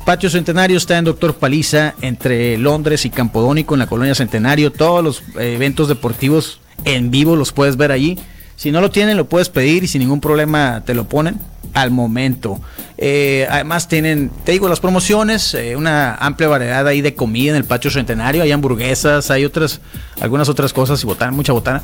Patio 0.04 0.28
Centenario 0.30 0.76
está 0.76 0.98
en 0.98 1.04
Doctor 1.04 1.34
Paliza, 1.34 1.94
entre 2.00 2.58
Londres 2.58 3.04
y 3.04 3.10
Campodónico, 3.10 3.74
en 3.74 3.80
la 3.80 3.86
colonia 3.86 4.14
Centenario. 4.14 4.72
Todos 4.72 5.02
los 5.04 5.22
eh, 5.38 5.54
eventos 5.54 5.88
deportivos 5.88 6.60
en 6.84 7.10
vivo 7.10 7.36
los 7.36 7.52
puedes 7.52 7.76
ver 7.76 7.92
allí. 7.92 8.18
Si 8.56 8.70
no 8.70 8.80
lo 8.80 8.90
tienen, 8.90 9.16
lo 9.16 9.28
puedes 9.28 9.48
pedir 9.48 9.84
y 9.84 9.88
sin 9.88 10.00
ningún 10.00 10.20
problema 10.20 10.82
te 10.84 10.94
lo 10.94 11.08
ponen 11.08 11.40
al 11.74 11.90
momento. 11.90 12.60
Eh, 12.98 13.46
además 13.50 13.88
tienen, 13.88 14.30
te 14.44 14.52
digo, 14.52 14.68
las 14.68 14.80
promociones, 14.80 15.54
eh, 15.54 15.74
una 15.76 16.14
amplia 16.16 16.48
variedad 16.48 16.86
ahí 16.86 17.00
de 17.00 17.14
comida 17.14 17.50
en 17.50 17.56
el 17.56 17.64
patio 17.64 17.90
centenario, 17.90 18.42
hay 18.42 18.52
hamburguesas, 18.52 19.30
hay 19.30 19.44
otras, 19.44 19.80
algunas 20.20 20.48
otras 20.48 20.72
cosas 20.72 21.02
y 21.02 21.06
botana, 21.06 21.32
mucha 21.32 21.52
botana. 21.52 21.82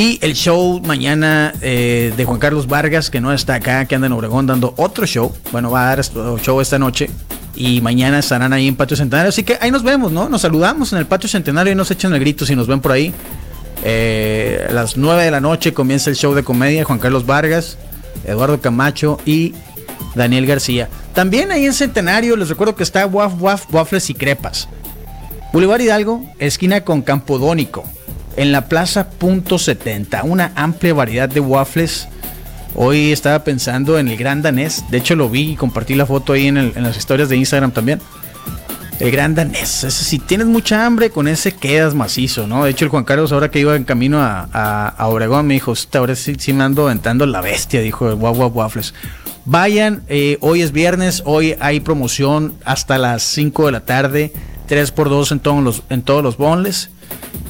Y 0.00 0.18
el 0.22 0.32
show 0.32 0.80
mañana 0.82 1.52
eh, 1.60 2.14
de 2.16 2.24
Juan 2.24 2.38
Carlos 2.38 2.66
Vargas, 2.66 3.10
que 3.10 3.20
no 3.20 3.34
está 3.34 3.56
acá, 3.56 3.84
que 3.84 3.94
anda 3.94 4.06
en 4.06 4.14
Obregón 4.14 4.46
dando 4.46 4.72
otro 4.78 5.04
show. 5.04 5.30
Bueno, 5.52 5.70
va 5.70 5.82
a 5.82 5.96
dar 5.96 6.02
show 6.40 6.58
esta 6.62 6.78
noche. 6.78 7.10
Y 7.54 7.82
mañana 7.82 8.20
estarán 8.20 8.54
ahí 8.54 8.66
en 8.66 8.76
Patio 8.76 8.96
Centenario. 8.96 9.28
Así 9.28 9.42
que 9.42 9.58
ahí 9.60 9.70
nos 9.70 9.82
vemos, 9.82 10.10
¿no? 10.10 10.30
Nos 10.30 10.40
saludamos 10.40 10.90
en 10.94 11.00
el 11.00 11.06
Patio 11.06 11.28
Centenario 11.28 11.74
y 11.74 11.76
nos 11.76 11.90
echan 11.90 12.14
el 12.14 12.20
grito 12.20 12.46
si 12.46 12.56
nos 12.56 12.66
ven 12.66 12.80
por 12.80 12.92
ahí. 12.92 13.12
a 13.84 14.72
las 14.72 14.96
9 14.96 15.22
de 15.22 15.30
la 15.30 15.40
noche 15.42 15.74
comienza 15.74 16.08
el 16.08 16.16
show 16.16 16.32
de 16.32 16.44
comedia 16.44 16.82
Juan 16.82 16.98
Carlos 16.98 17.26
Vargas. 17.26 17.76
Eduardo 18.24 18.58
Camacho 18.58 19.18
y 19.26 19.52
Daniel 20.14 20.46
García. 20.46 20.88
También 21.12 21.52
ahí 21.52 21.66
en 21.66 21.74
Centenario 21.74 22.38
les 22.38 22.48
recuerdo 22.48 22.74
que 22.74 22.84
está 22.84 23.04
Waf 23.04 23.34
Waf 23.38 23.66
Waffles 23.70 24.08
y 24.08 24.14
Crepas. 24.14 24.66
Boulevard 25.52 25.82
Hidalgo, 25.82 26.24
esquina 26.38 26.84
con 26.84 27.02
Campodónico, 27.02 27.84
en 28.40 28.52
la 28.52 28.68
Plaza 28.68 29.10
Punto 29.10 29.58
70, 29.58 30.22
una 30.24 30.52
amplia 30.54 30.94
variedad 30.94 31.28
de 31.28 31.40
waffles. 31.40 32.08
Hoy 32.74 33.12
estaba 33.12 33.44
pensando 33.44 33.98
en 33.98 34.08
el 34.08 34.16
Gran 34.16 34.40
Danés, 34.40 34.82
de 34.90 34.96
hecho 34.96 35.14
lo 35.14 35.28
vi 35.28 35.50
y 35.50 35.56
compartí 35.56 35.94
la 35.94 36.06
foto 36.06 36.32
ahí 36.32 36.46
en, 36.46 36.72
las 36.74 36.96
historias 36.96 37.28
de 37.28 37.36
Instagram 37.36 37.70
también. 37.70 38.00
El 38.98 39.10
gran 39.10 39.34
danés. 39.34 39.68
si 39.68 40.18
tienes 40.18 40.46
mucha 40.46 40.84
hambre, 40.84 41.08
con 41.08 41.26
ese 41.26 41.52
quedas 41.52 41.94
macizo, 41.94 42.46
¿no? 42.46 42.64
De 42.64 42.70
hecho, 42.70 42.84
el 42.84 42.90
Juan 42.90 43.04
Carlos, 43.04 43.32
ahora 43.32 43.50
que 43.50 43.58
iba 43.58 43.74
en 43.74 43.84
camino 43.84 44.20
a, 44.20 44.42
a, 44.42 45.08
Obregón, 45.08 45.46
me 45.46 45.54
dijo: 45.54 45.72
Ahora 45.94 46.14
sí, 46.14 46.52
me 46.52 46.64
ando 46.64 46.84
aventando 46.84 47.24
la 47.24 47.40
bestia, 47.40 47.80
dijo 47.80 48.10
el 48.10 48.16
Guau 48.16 48.34
Waffles. 48.34 48.92
Vayan, 49.46 50.02
eh, 50.08 50.36
hoy 50.42 50.60
es 50.60 50.72
viernes, 50.72 51.22
hoy 51.24 51.56
hay 51.60 51.80
promoción 51.80 52.54
hasta 52.66 52.98
las 52.98 53.22
5 53.22 53.66
de 53.66 53.72
la 53.72 53.80
tarde, 53.80 54.32
3x2 54.68 55.32
en 55.32 55.40
todos 55.40 55.64
los, 55.64 55.82
en 55.88 56.02
todos 56.02 56.22
los 56.22 56.36
bonles. 56.36 56.90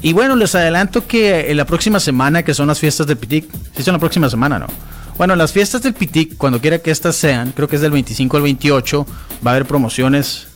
Y 0.03 0.13
bueno, 0.13 0.35
les 0.37 0.55
adelanto 0.55 1.07
que 1.07 1.51
en 1.51 1.57
la 1.57 1.67
próxima 1.67 2.01
semana, 2.01 2.43
que 2.43 2.55
son 2.55 2.69
las 2.69 2.79
fiestas 2.79 3.07
del 3.07 3.19
Pitic, 3.19 3.47
sí 3.77 3.83
son 3.83 3.93
la 3.93 3.99
próxima 3.99 4.31
semana, 4.31 4.59
¿no? 4.59 4.67
Bueno, 5.19 5.37
las 5.37 5.53
fiestas 5.53 5.83
del 5.83 5.93
Pitic, 5.93 6.37
cuando 6.39 6.61
quiera 6.61 6.79
que 6.79 6.91
estas 6.91 7.17
sean, 7.17 7.53
creo 7.53 7.69
que 7.69 7.77
es 7.77 7.83
del 7.83 7.91
25 7.91 8.39
al 8.39 8.43
28, 8.43 9.07
va 9.47 9.51
a 9.51 9.55
haber 9.55 9.67
promociones 9.67 10.47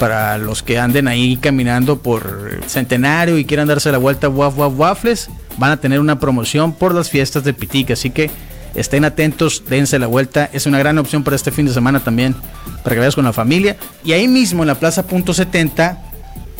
para 0.00 0.36
los 0.38 0.64
que 0.64 0.80
anden 0.80 1.06
ahí 1.06 1.36
caminando 1.36 2.02
por 2.02 2.60
Centenario 2.66 3.38
y 3.38 3.44
quieran 3.44 3.68
darse 3.68 3.92
la 3.92 3.98
vuelta 3.98 4.28
Waf 4.28 4.58
Waf 4.58 4.72
Waffles, 4.76 5.30
van 5.58 5.70
a 5.70 5.76
tener 5.76 6.00
una 6.00 6.18
promoción 6.18 6.72
por 6.72 6.92
las 6.92 7.10
fiestas 7.10 7.44
de 7.44 7.54
Pitic, 7.54 7.92
así 7.92 8.10
que 8.10 8.28
estén 8.74 9.04
atentos, 9.04 9.62
dense 9.68 10.00
la 10.00 10.08
vuelta, 10.08 10.50
es 10.52 10.66
una 10.66 10.80
gran 10.80 10.98
opción 10.98 11.22
para 11.22 11.36
este 11.36 11.52
fin 11.52 11.66
de 11.66 11.72
semana 11.72 12.00
también, 12.00 12.34
para 12.82 12.96
que 12.96 12.98
vayas 12.98 13.14
con 13.14 13.24
la 13.24 13.32
familia. 13.32 13.76
Y 14.04 14.12
ahí 14.12 14.26
mismo 14.26 14.64
en 14.64 14.66
la 14.66 14.74
Plaza 14.74 15.06
Punto 15.06 15.32
70, 15.32 16.11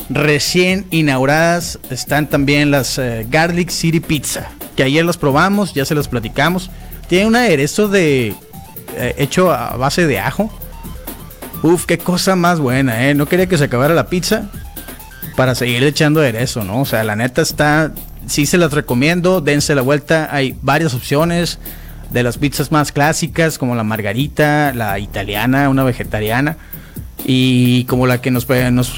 recién 0.09 0.85
inauguradas, 0.91 1.79
están 1.89 2.27
también 2.27 2.71
las 2.71 2.97
eh, 2.97 3.25
Garlic 3.29 3.69
City 3.69 3.99
Pizza, 3.99 4.49
que 4.75 4.83
ayer 4.83 5.05
las 5.05 5.17
probamos, 5.17 5.73
ya 5.73 5.85
se 5.85 5.95
las 5.95 6.07
platicamos. 6.07 6.69
Tiene 7.07 7.27
un 7.27 7.35
aderezo 7.35 7.87
de 7.87 8.35
eh, 8.95 9.15
hecho 9.17 9.51
a 9.51 9.75
base 9.77 10.07
de 10.07 10.19
ajo 10.19 10.51
Uf, 11.63 11.85
qué 11.85 11.97
cosa 11.97 12.35
más 12.35 12.59
buena, 12.59 13.07
¿eh? 13.07 13.15
No 13.15 13.25
quería 13.25 13.47
que 13.47 13.57
se 13.57 13.63
acabara 13.63 13.93
la 13.93 14.07
pizza 14.07 14.49
para 15.37 15.55
seguir 15.55 15.81
echando 15.85 16.19
aderezo, 16.19 16.65
¿no? 16.65 16.81
O 16.81 16.85
sea, 16.85 17.05
la 17.05 17.15
neta 17.15 17.41
está, 17.41 17.93
sí 18.27 18.45
se 18.45 18.57
las 18.57 18.73
recomiendo, 18.73 19.39
dense 19.39 19.73
la 19.73 19.81
vuelta, 19.81 20.27
hay 20.29 20.57
varias 20.61 20.93
opciones 20.93 21.59
de 22.09 22.21
las 22.21 22.37
pizzas 22.37 22.73
más 22.73 22.91
clásicas, 22.91 23.57
como 23.57 23.75
la 23.75 23.85
margarita, 23.85 24.73
la 24.75 24.99
italiana, 24.99 25.69
una 25.69 25.85
vegetariana, 25.85 26.57
y 27.25 27.85
como 27.85 28.07
la 28.07 28.21
que 28.21 28.31
nos, 28.31 28.47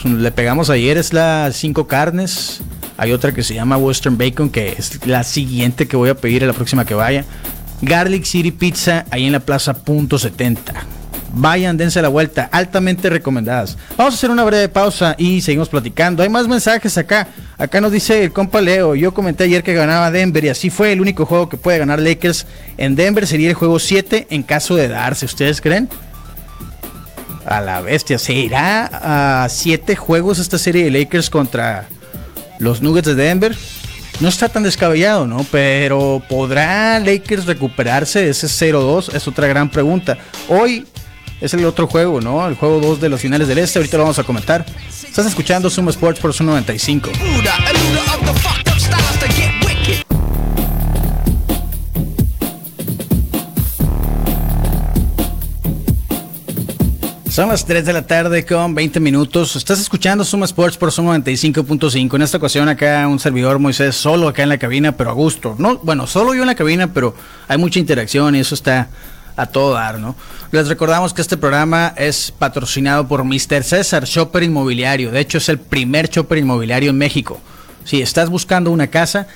le 0.05 0.31
pegamos 0.31 0.69
ayer 0.69 0.97
es 0.97 1.13
la 1.13 1.51
cinco 1.53 1.87
carnes, 1.87 2.61
hay 2.97 3.11
otra 3.11 3.33
que 3.33 3.43
se 3.43 3.53
llama 3.53 3.77
Western 3.77 4.17
Bacon, 4.17 4.49
que 4.49 4.75
es 4.77 5.05
la 5.05 5.23
siguiente 5.23 5.87
que 5.87 5.95
voy 5.95 6.09
a 6.09 6.15
pedir 6.15 6.43
a 6.43 6.47
la 6.47 6.53
próxima 6.53 6.85
que 6.85 6.95
vaya. 6.95 7.25
Garlic 7.81 8.23
City 8.23 8.51
Pizza, 8.51 9.05
ahí 9.11 9.25
en 9.25 9.33
la 9.33 9.41
plaza 9.41 9.73
punto 9.73 10.17
70. 10.17 10.73
Vayan, 11.37 11.75
dense 11.75 12.01
la 12.01 12.07
vuelta, 12.07 12.49
altamente 12.51 13.09
recomendadas. 13.09 13.77
Vamos 13.97 14.13
a 14.13 14.17
hacer 14.17 14.31
una 14.31 14.45
breve 14.45 14.69
pausa 14.69 15.15
y 15.17 15.41
seguimos 15.41 15.67
platicando. 15.67 16.23
Hay 16.23 16.29
más 16.29 16.47
mensajes 16.47 16.97
acá. 16.97 17.27
Acá 17.57 17.81
nos 17.81 17.91
dice 17.91 18.23
el 18.23 18.31
compa 18.31 18.61
Leo, 18.61 18.95
yo 18.95 19.13
comenté 19.13 19.43
ayer 19.43 19.61
que 19.61 19.73
ganaba 19.73 20.11
Denver 20.11 20.45
y 20.45 20.49
así 20.49 20.69
fue 20.69 20.93
el 20.93 21.01
único 21.01 21.25
juego 21.25 21.49
que 21.49 21.57
puede 21.57 21.77
ganar 21.77 21.99
Lakers 21.99 22.47
en 22.77 22.95
Denver 22.95 23.27
sería 23.27 23.49
el 23.49 23.55
juego 23.55 23.79
7 23.79 24.27
en 24.29 24.43
caso 24.43 24.75
de 24.75 24.87
darse. 24.87 25.25
¿Ustedes 25.25 25.59
creen? 25.59 25.89
A 27.45 27.61
la 27.61 27.81
bestia, 27.81 28.17
se 28.17 28.33
irá 28.33 29.43
a 29.43 29.49
7 29.49 29.95
juegos 29.95 30.39
esta 30.39 30.57
serie 30.57 30.85
de 30.85 30.91
Lakers 30.91 31.29
contra 31.29 31.87
los 32.59 32.81
Nuggets 32.81 33.07
de 33.07 33.15
Denver. 33.15 33.55
No 34.19 34.29
está 34.29 34.49
tan 34.49 34.63
descabellado, 34.63 35.27
¿no? 35.27 35.45
Pero 35.51 36.23
¿podrá 36.27 36.99
Lakers 36.99 37.45
recuperarse 37.45 38.21
de 38.21 38.29
ese 38.29 38.47
0-2? 38.47 39.13
Es 39.13 39.27
otra 39.27 39.47
gran 39.47 39.69
pregunta. 39.69 40.17
Hoy 40.47 40.87
es 41.41 41.53
el 41.53 41.65
otro 41.65 41.85
juego, 41.87 42.21
¿no? 42.21 42.47
El 42.47 42.55
juego 42.55 42.79
2 42.79 43.01
de 43.01 43.09
los 43.09 43.21
finales 43.21 43.47
del 43.47 43.59
este. 43.59 43.79
Ahorita 43.79 43.97
lo 43.97 44.03
vamos 44.03 44.19
a 44.19 44.23
comentar. 44.23 44.65
Estás 44.89 45.25
escuchando 45.25 45.69
Sumo 45.69 45.89
Sports 45.89 46.19
por 46.19 46.33
su 46.33 46.43
95. 46.43 47.11
Son 57.35 57.49
las 57.49 57.65
3 57.65 57.83
de 57.83 57.91
la 57.91 58.07
tarde 58.07 58.45
con 58.45 58.73
20 58.73 59.01
minutos. 59.01 59.57
Estás 59.57 59.81
escuchando 59.81 60.23
Suma 60.23 60.45
Sports 60.45 60.77
por 60.77 60.93
Suma 60.93 61.17
95.5. 61.17 62.15
En 62.15 62.21
esta 62.21 62.37
ocasión 62.37 62.69
acá 62.69 63.05
un 63.09 63.19
servidor 63.19 63.59
Moisés 63.59 63.97
solo 63.97 64.29
acá 64.29 64.43
en 64.43 64.47
la 64.47 64.57
cabina, 64.57 64.93
pero 64.93 65.09
a 65.09 65.13
gusto. 65.13 65.53
No, 65.57 65.77
bueno, 65.79 66.07
solo 66.07 66.33
yo 66.33 66.43
en 66.43 66.47
la 66.47 66.55
cabina, 66.55 66.93
pero 66.93 67.13
hay 67.49 67.57
mucha 67.57 67.77
interacción 67.77 68.37
y 68.37 68.39
eso 68.39 68.55
está 68.55 68.87
a 69.35 69.47
todo 69.47 69.73
dar, 69.73 69.99
¿no? 69.99 70.15
Les 70.53 70.69
recordamos 70.69 71.13
que 71.13 71.21
este 71.21 71.35
programa 71.35 71.93
es 71.97 72.31
patrocinado 72.31 73.05
por 73.09 73.25
Mr. 73.25 73.65
César 73.65 74.05
Shopper 74.05 74.43
Inmobiliario. 74.43 75.11
De 75.11 75.19
hecho, 75.19 75.39
es 75.39 75.49
el 75.49 75.59
primer 75.59 76.09
shopper 76.09 76.37
inmobiliario 76.37 76.91
en 76.91 76.97
México. 76.97 77.41
Si 77.83 78.01
estás 78.01 78.29
buscando 78.29 78.71
una 78.71 78.87
casa, 78.87 79.27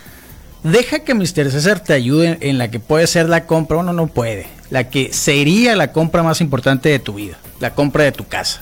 deja 0.64 1.00
que 1.00 1.14
Mr. 1.14 1.52
César 1.52 1.82
te 1.82 1.92
ayude 1.92 2.38
en 2.40 2.60
la 2.60 2.72
que 2.72 2.80
puede 2.80 3.08
ser 3.08 3.28
la 3.28 3.46
compra, 3.46 3.80
o 3.80 3.84
no 3.84 4.08
puede, 4.08 4.48
la 4.70 4.90
que 4.90 5.14
sería 5.14 5.76
la 5.76 5.92
compra 5.92 6.24
más 6.24 6.42
importante 6.42 6.90
de 6.90 7.00
tu 7.00 7.14
vida, 7.14 7.38
la 7.60 7.74
compra 7.74 8.04
de 8.04 8.12
tu 8.12 8.28
casa. 8.28 8.62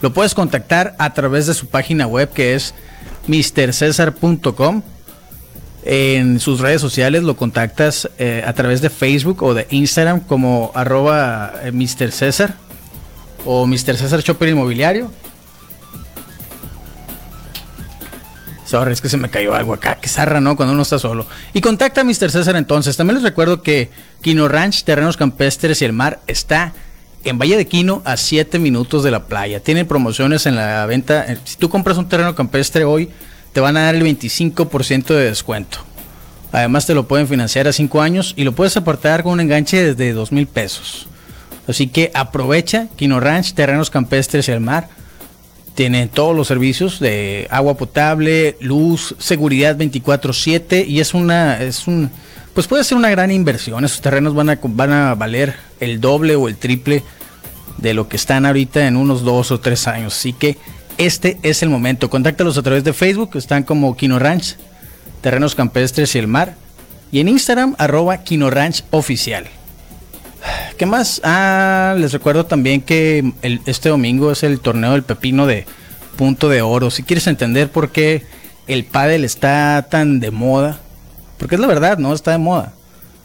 Lo 0.00 0.12
puedes 0.12 0.34
contactar 0.34 0.94
a 0.98 1.12
través 1.14 1.46
de 1.46 1.54
su 1.54 1.66
página 1.66 2.06
web 2.06 2.30
que 2.32 2.54
es 2.54 2.74
mrcesar.com 3.26 4.82
en 5.84 6.38
sus 6.40 6.60
redes 6.60 6.80
sociales 6.80 7.22
lo 7.22 7.36
contactas 7.36 8.10
eh, 8.18 8.42
a 8.44 8.52
través 8.52 8.82
de 8.82 8.90
Facebook 8.90 9.42
o 9.42 9.54
de 9.54 9.66
Instagram 9.70 10.20
como 10.20 10.70
arroba 10.74 11.54
eh, 11.62 11.72
o 13.44 13.66
Mr. 13.66 13.96
César 13.96 14.22
Inmobiliario. 14.40 15.10
Sorry, 18.68 18.92
es 18.92 19.00
que 19.00 19.08
se 19.08 19.16
me 19.16 19.30
cayó 19.30 19.54
algo 19.54 19.72
acá, 19.72 19.94
que 19.94 20.10
zarra, 20.10 20.42
¿no? 20.42 20.54
Cuando 20.54 20.74
uno 20.74 20.82
está 20.82 20.98
solo. 20.98 21.26
Y 21.54 21.62
contacta 21.62 22.02
a 22.02 22.04
Mr. 22.04 22.30
César 22.30 22.54
entonces. 22.54 22.98
También 22.98 23.14
les 23.14 23.22
recuerdo 23.22 23.62
que 23.62 23.88
Quino 24.20 24.46
Ranch, 24.46 24.84
Terrenos 24.84 25.16
Campestres 25.16 25.80
y 25.80 25.86
el 25.86 25.94
Mar 25.94 26.20
está 26.26 26.74
en 27.24 27.38
Valle 27.38 27.56
de 27.56 27.66
Quino 27.66 28.02
a 28.04 28.18
7 28.18 28.58
minutos 28.58 29.02
de 29.02 29.10
la 29.10 29.24
playa. 29.24 29.60
Tienen 29.60 29.86
promociones 29.86 30.44
en 30.44 30.54
la 30.54 30.84
venta. 30.84 31.24
Eh, 31.32 31.38
si 31.44 31.56
tú 31.56 31.70
compras 31.70 31.96
un 31.96 32.10
terreno 32.10 32.34
campestre 32.34 32.84
hoy, 32.84 33.08
te 33.54 33.60
van 33.60 33.78
a 33.78 33.84
dar 33.84 33.94
el 33.94 34.02
25% 34.02 35.14
de 35.14 35.24
descuento. 35.24 35.78
Además 36.52 36.84
te 36.84 36.92
lo 36.92 37.08
pueden 37.08 37.26
financiar 37.26 37.68
a 37.68 37.72
5 37.72 38.02
años 38.02 38.34
y 38.36 38.44
lo 38.44 38.52
puedes 38.52 38.76
aportar 38.76 39.22
con 39.22 39.32
un 39.32 39.40
enganche 39.40 39.82
desde 39.82 40.12
2 40.12 40.30
mil 40.30 40.46
pesos. 40.46 41.08
Así 41.66 41.86
que 41.86 42.10
aprovecha 42.12 42.88
Quino 42.96 43.18
Ranch, 43.18 43.54
terrenos 43.54 43.88
campestres 43.88 44.46
y 44.48 44.52
el 44.52 44.60
mar. 44.60 44.90
Tienen 45.78 46.08
todos 46.08 46.34
los 46.34 46.48
servicios 46.48 46.98
de 46.98 47.46
agua 47.52 47.76
potable, 47.76 48.56
luz, 48.58 49.14
seguridad 49.20 49.76
24/7 49.76 50.84
y 50.84 50.98
es 50.98 51.14
una 51.14 51.62
es 51.62 51.86
un 51.86 52.10
pues 52.52 52.66
puede 52.66 52.82
ser 52.82 52.98
una 52.98 53.10
gran 53.10 53.30
inversión. 53.30 53.84
Esos 53.84 54.00
terrenos 54.00 54.34
van 54.34 54.50
a 54.50 54.58
van 54.60 54.92
a 54.92 55.14
valer 55.14 55.54
el 55.78 56.00
doble 56.00 56.34
o 56.34 56.48
el 56.48 56.56
triple 56.56 57.04
de 57.76 57.94
lo 57.94 58.08
que 58.08 58.16
están 58.16 58.44
ahorita 58.44 58.88
en 58.88 58.96
unos 58.96 59.22
dos 59.22 59.52
o 59.52 59.60
tres 59.60 59.86
años. 59.86 60.16
Así 60.16 60.32
que 60.32 60.58
este 60.96 61.38
es 61.44 61.62
el 61.62 61.68
momento. 61.68 62.10
Contáctalos 62.10 62.58
a 62.58 62.62
través 62.62 62.82
de 62.82 62.92
Facebook, 62.92 63.36
están 63.36 63.62
como 63.62 63.96
Kino 63.96 64.18
Ranch, 64.18 64.56
Terrenos 65.20 65.54
Campestres 65.54 66.12
y 66.16 66.18
el 66.18 66.26
Mar. 66.26 66.56
Y 67.12 67.20
en 67.20 67.28
Instagram, 67.28 67.76
arroba 67.78 68.24
Kino 68.24 68.50
Ranch 68.50 68.82
Oficial. 68.90 69.46
¿Qué 70.76 70.86
más? 70.86 71.20
Ah, 71.24 71.96
les 71.98 72.12
recuerdo 72.12 72.46
también 72.46 72.80
que 72.80 73.32
este 73.66 73.88
domingo 73.88 74.30
es 74.30 74.42
el 74.42 74.60
torneo 74.60 74.92
del 74.92 75.02
pepino 75.02 75.46
de 75.46 75.66
punto 76.16 76.48
de 76.48 76.62
oro. 76.62 76.90
Si 76.90 77.02
quieres 77.02 77.26
entender 77.26 77.70
por 77.70 77.90
qué 77.90 78.24
el 78.66 78.84
pádel 78.84 79.24
está 79.24 79.86
tan 79.90 80.20
de 80.20 80.30
moda, 80.30 80.78
porque 81.38 81.56
es 81.56 81.60
la 81.60 81.66
verdad, 81.66 81.98
¿no? 81.98 82.12
Está 82.12 82.32
de 82.32 82.38
moda. 82.38 82.72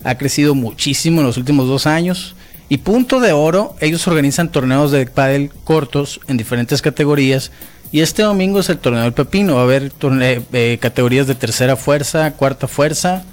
Ha 0.03 0.15
crecido 0.15 0.55
muchísimo 0.55 1.21
en 1.21 1.27
los 1.27 1.37
últimos 1.37 1.67
dos 1.67 1.85
años. 1.87 2.35
Y 2.69 2.77
punto 2.77 3.19
de 3.19 3.33
oro, 3.33 3.75
ellos 3.79 4.07
organizan 4.07 4.51
torneos 4.51 4.91
de 4.91 5.05
pádel 5.05 5.51
cortos 5.63 6.19
en 6.27 6.37
diferentes 6.37 6.81
categorías. 6.81 7.51
Y 7.91 8.01
este 8.01 8.23
domingo 8.23 8.59
es 8.59 8.69
el 8.69 8.79
torneo 8.79 9.03
del 9.03 9.13
pepino. 9.13 9.55
Va 9.55 9.61
a 9.61 9.63
haber 9.63 9.91
eh, 10.01 10.77
categorías 10.81 11.27
de 11.27 11.35
tercera 11.35 11.75
fuerza, 11.75 12.31
cuarta 12.31 12.67
fuerza 12.67 13.23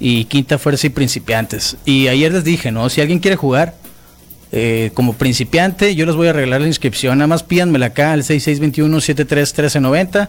y 0.00 0.24
quinta 0.24 0.58
fuerza 0.58 0.88
y 0.88 0.90
principiantes. 0.90 1.76
Y 1.84 2.08
ayer 2.08 2.32
les 2.32 2.42
dije, 2.42 2.72
¿no? 2.72 2.88
Si 2.88 3.02
alguien 3.02 3.20
quiere 3.20 3.36
jugar 3.36 3.76
eh, 4.50 4.90
como 4.94 5.12
principiante, 5.12 5.94
yo 5.94 6.06
les 6.06 6.16
voy 6.16 6.26
a 6.26 6.30
arreglar 6.30 6.62
la 6.62 6.66
inscripción. 6.66 7.18
Nada 7.18 7.28
más 7.28 7.42
pídanmela 7.42 7.84
acá 7.86 8.14
al 8.14 8.22
6621-731390. 8.22 10.28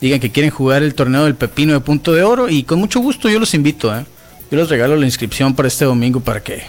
Digan 0.00 0.20
que 0.20 0.30
quieren 0.30 0.50
jugar 0.50 0.84
el 0.84 0.94
torneo 0.94 1.24
del 1.24 1.34
pepino 1.34 1.74
de 1.74 1.80
punto 1.80 2.14
de 2.14 2.22
oro. 2.22 2.48
Y 2.48 2.62
con 2.62 2.78
mucho 2.78 3.00
gusto 3.00 3.28
yo 3.28 3.40
los 3.40 3.54
invito, 3.54 3.92
¿eh? 3.94 4.06
Yo 4.50 4.58
les 4.58 4.68
regalo 4.68 4.96
la 4.96 5.06
inscripción 5.06 5.54
para 5.54 5.68
este 5.68 5.84
domingo 5.84 6.20
para 6.20 6.42
que 6.42 6.62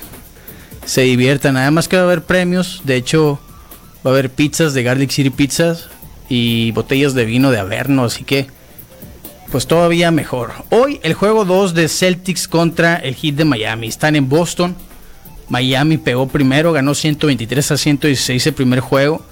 se 0.86 1.02
diviertan. 1.02 1.58
Además 1.58 1.88
que 1.88 1.96
va 1.98 2.04
a 2.04 2.06
haber 2.06 2.24
premios. 2.24 2.82
De 2.84 2.96
hecho, 2.96 3.40
va 4.06 4.12
a 4.12 4.14
haber 4.14 4.30
pizzas 4.30 4.74
de 4.74 4.84
Garlic 4.84 5.10
City 5.12 5.30
Pizzas 5.30 5.90
y 6.30 6.72
botellas 6.72 7.14
de 7.14 7.26
vino 7.26 7.52
de 7.52 7.60
Averno. 7.60 8.06
Así 8.06 8.24
que 8.24 8.48
pues 9.54 9.68
todavía 9.68 10.10
mejor. 10.10 10.52
Hoy 10.72 11.00
el 11.04 11.14
juego 11.14 11.46
2 11.46 11.76
de 11.76 11.88
Celtics 11.88 12.48
contra 12.48 12.96
el 12.96 13.14
Heat 13.14 13.36
de 13.36 13.46
Miami. 13.46 13.88
Están 13.88 14.16
en 14.16 14.28
Boston. 14.28 14.76
Miami 15.48 16.00
pegó 16.00 16.28
primero, 16.28 16.74
ganó 16.74 16.96
123 16.96 17.72
a 17.72 17.78
116 17.78 18.48
el 18.48 18.54
primer 18.56 18.80
juego. 18.80 19.24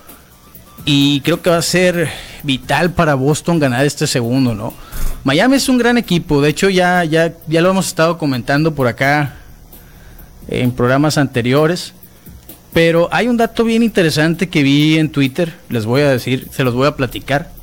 Y 0.85 1.21
creo 1.21 1.41
que 1.41 1.49
va 1.49 1.57
a 1.57 1.63
ser 1.63 2.07
vital 2.43 2.91
para 2.91 3.15
Boston 3.15 3.57
ganar 3.57 3.83
este 3.83 4.05
segundo, 4.05 4.53
¿no? 4.53 4.75
Miami 5.23 5.55
es 5.55 5.67
un 5.67 5.79
gran 5.79 5.97
equipo. 5.97 6.39
De 6.39 6.49
hecho, 6.49 6.69
ya, 6.69 7.03
ya, 7.03 7.33
ya 7.47 7.61
lo 7.61 7.71
hemos 7.71 7.87
estado 7.87 8.19
comentando 8.19 8.75
por 8.75 8.85
acá 8.87 9.37
en 10.49 10.71
programas 10.71 11.17
anteriores. 11.17 11.95
Pero 12.73 13.09
hay 13.11 13.27
un 13.27 13.37
dato 13.37 13.63
bien 13.63 13.81
interesante 13.81 14.49
que 14.49 14.61
vi 14.61 14.99
en 14.99 15.09
Twitter. 15.09 15.51
Les 15.67 15.87
voy 15.87 16.01
a 16.01 16.11
decir, 16.11 16.47
se 16.51 16.63
los 16.63 16.75
voy 16.75 16.85
a 16.85 16.95
platicar. 16.95 17.59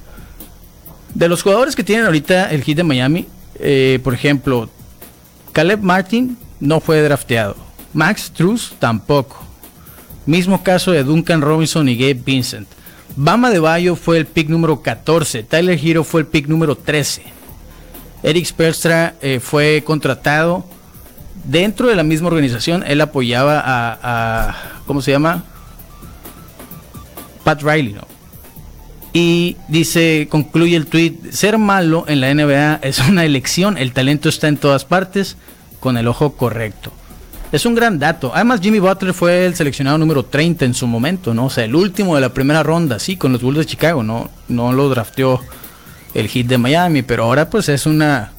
De 1.15 1.29
los 1.29 1.43
jugadores 1.43 1.75
que 1.75 1.85
tienen 1.85 2.07
ahorita 2.07 2.51
el 2.51 2.63
hit 2.63 2.77
de 2.77 2.85
Miami, 2.85 3.27
eh, 3.59 3.99
por 4.03 4.15
ejemplo, 4.15 4.69
Caleb 5.53 5.81
Martin 5.81 6.37
no 6.61 6.81
fue 6.81 7.03
drafteado. 7.03 7.57
Max 7.93 8.31
Truss 8.31 8.75
tampoco. 8.79 9.43
Mismo 10.27 10.63
caso 10.63 10.93
de 10.93 11.05
Duncan 11.05 11.41
Robinson 11.41 11.89
y 11.89 11.97
Gabe 11.97 12.23
Vincent. 12.25 12.69
Bama 13.17 13.51
de 13.51 13.59
Bayo 13.59 13.97
fue 13.97 14.19
el 14.19 14.27
pick 14.27 14.49
número 14.49 14.83
14. 14.83 15.43
Tyler 15.43 15.79
Hero 15.83 16.05
fue 16.05 16.21
el 16.21 16.27
pick 16.27 16.47
número 16.47 16.77
13. 16.77 17.23
Eric 18.23 18.45
Sperstra 18.45 19.15
eh, 19.23 19.41
fue 19.41 19.83
contratado 19.85 20.65
dentro 21.45 21.89
de 21.89 21.97
la 21.97 22.03
misma 22.03 22.29
organización. 22.29 22.85
Él 22.87 23.01
apoyaba 23.01 23.59
a, 23.59 23.99
a 24.03 24.57
¿cómo 24.87 25.01
se 25.01 25.13
llama? 25.13 25.45
Pat 27.43 27.63
Riley, 27.63 27.95
¿no? 27.95 28.18
Y 29.13 29.57
dice, 29.69 30.29
concluye 30.31 30.77
el 30.77 30.87
tweet, 30.87 31.15
ser 31.31 31.59
malo 31.59 32.05
en 32.09 32.21
la 32.21 32.33
NBA 32.33 32.81
es 32.83 32.99
una 32.99 33.25
elección, 33.25 33.79
el 33.79 33.93
talento 33.93 34.29
está 34.29 34.49
en 34.49 34.59
todas 34.59 34.85
partes 34.85 35.37
con 35.81 35.97
el 35.97 36.09
ojo 36.09 36.33
correcto. 36.33 36.93
Es 37.51 37.65
un 37.65 37.75
gran 37.75 37.99
dato. 37.99 38.33
Además, 38.35 38.61
Jimmy 38.61 38.79
Butler 38.79 39.15
fue 39.15 39.47
el 39.47 39.55
seleccionado 39.55 39.97
número 39.97 40.25
30 40.25 40.67
en 40.67 40.75
su 40.75 40.87
momento, 40.87 41.33
¿no? 41.33 41.47
O 41.47 41.51
sea, 41.51 41.65
el 41.65 41.75
último 41.75 42.15
de 42.15 42.21
la 42.21 42.29
primera 42.35 42.63
ronda, 42.63 42.99
sí, 42.99 43.17
con 43.17 43.33
los 43.33 43.41
Bulls 43.41 43.59
de 43.59 43.67
Chicago, 43.67 44.03
¿no? 44.03 44.31
No 44.49 44.73
lo 44.73 44.89
drafteó 44.91 45.41
el 46.13 46.29
hit 46.29 46.47
de 46.47 46.59
Miami, 46.59 47.03
pero 47.03 47.25
ahora 47.25 47.49
pues 47.49 47.71
es 47.71 47.87
una 47.87 48.33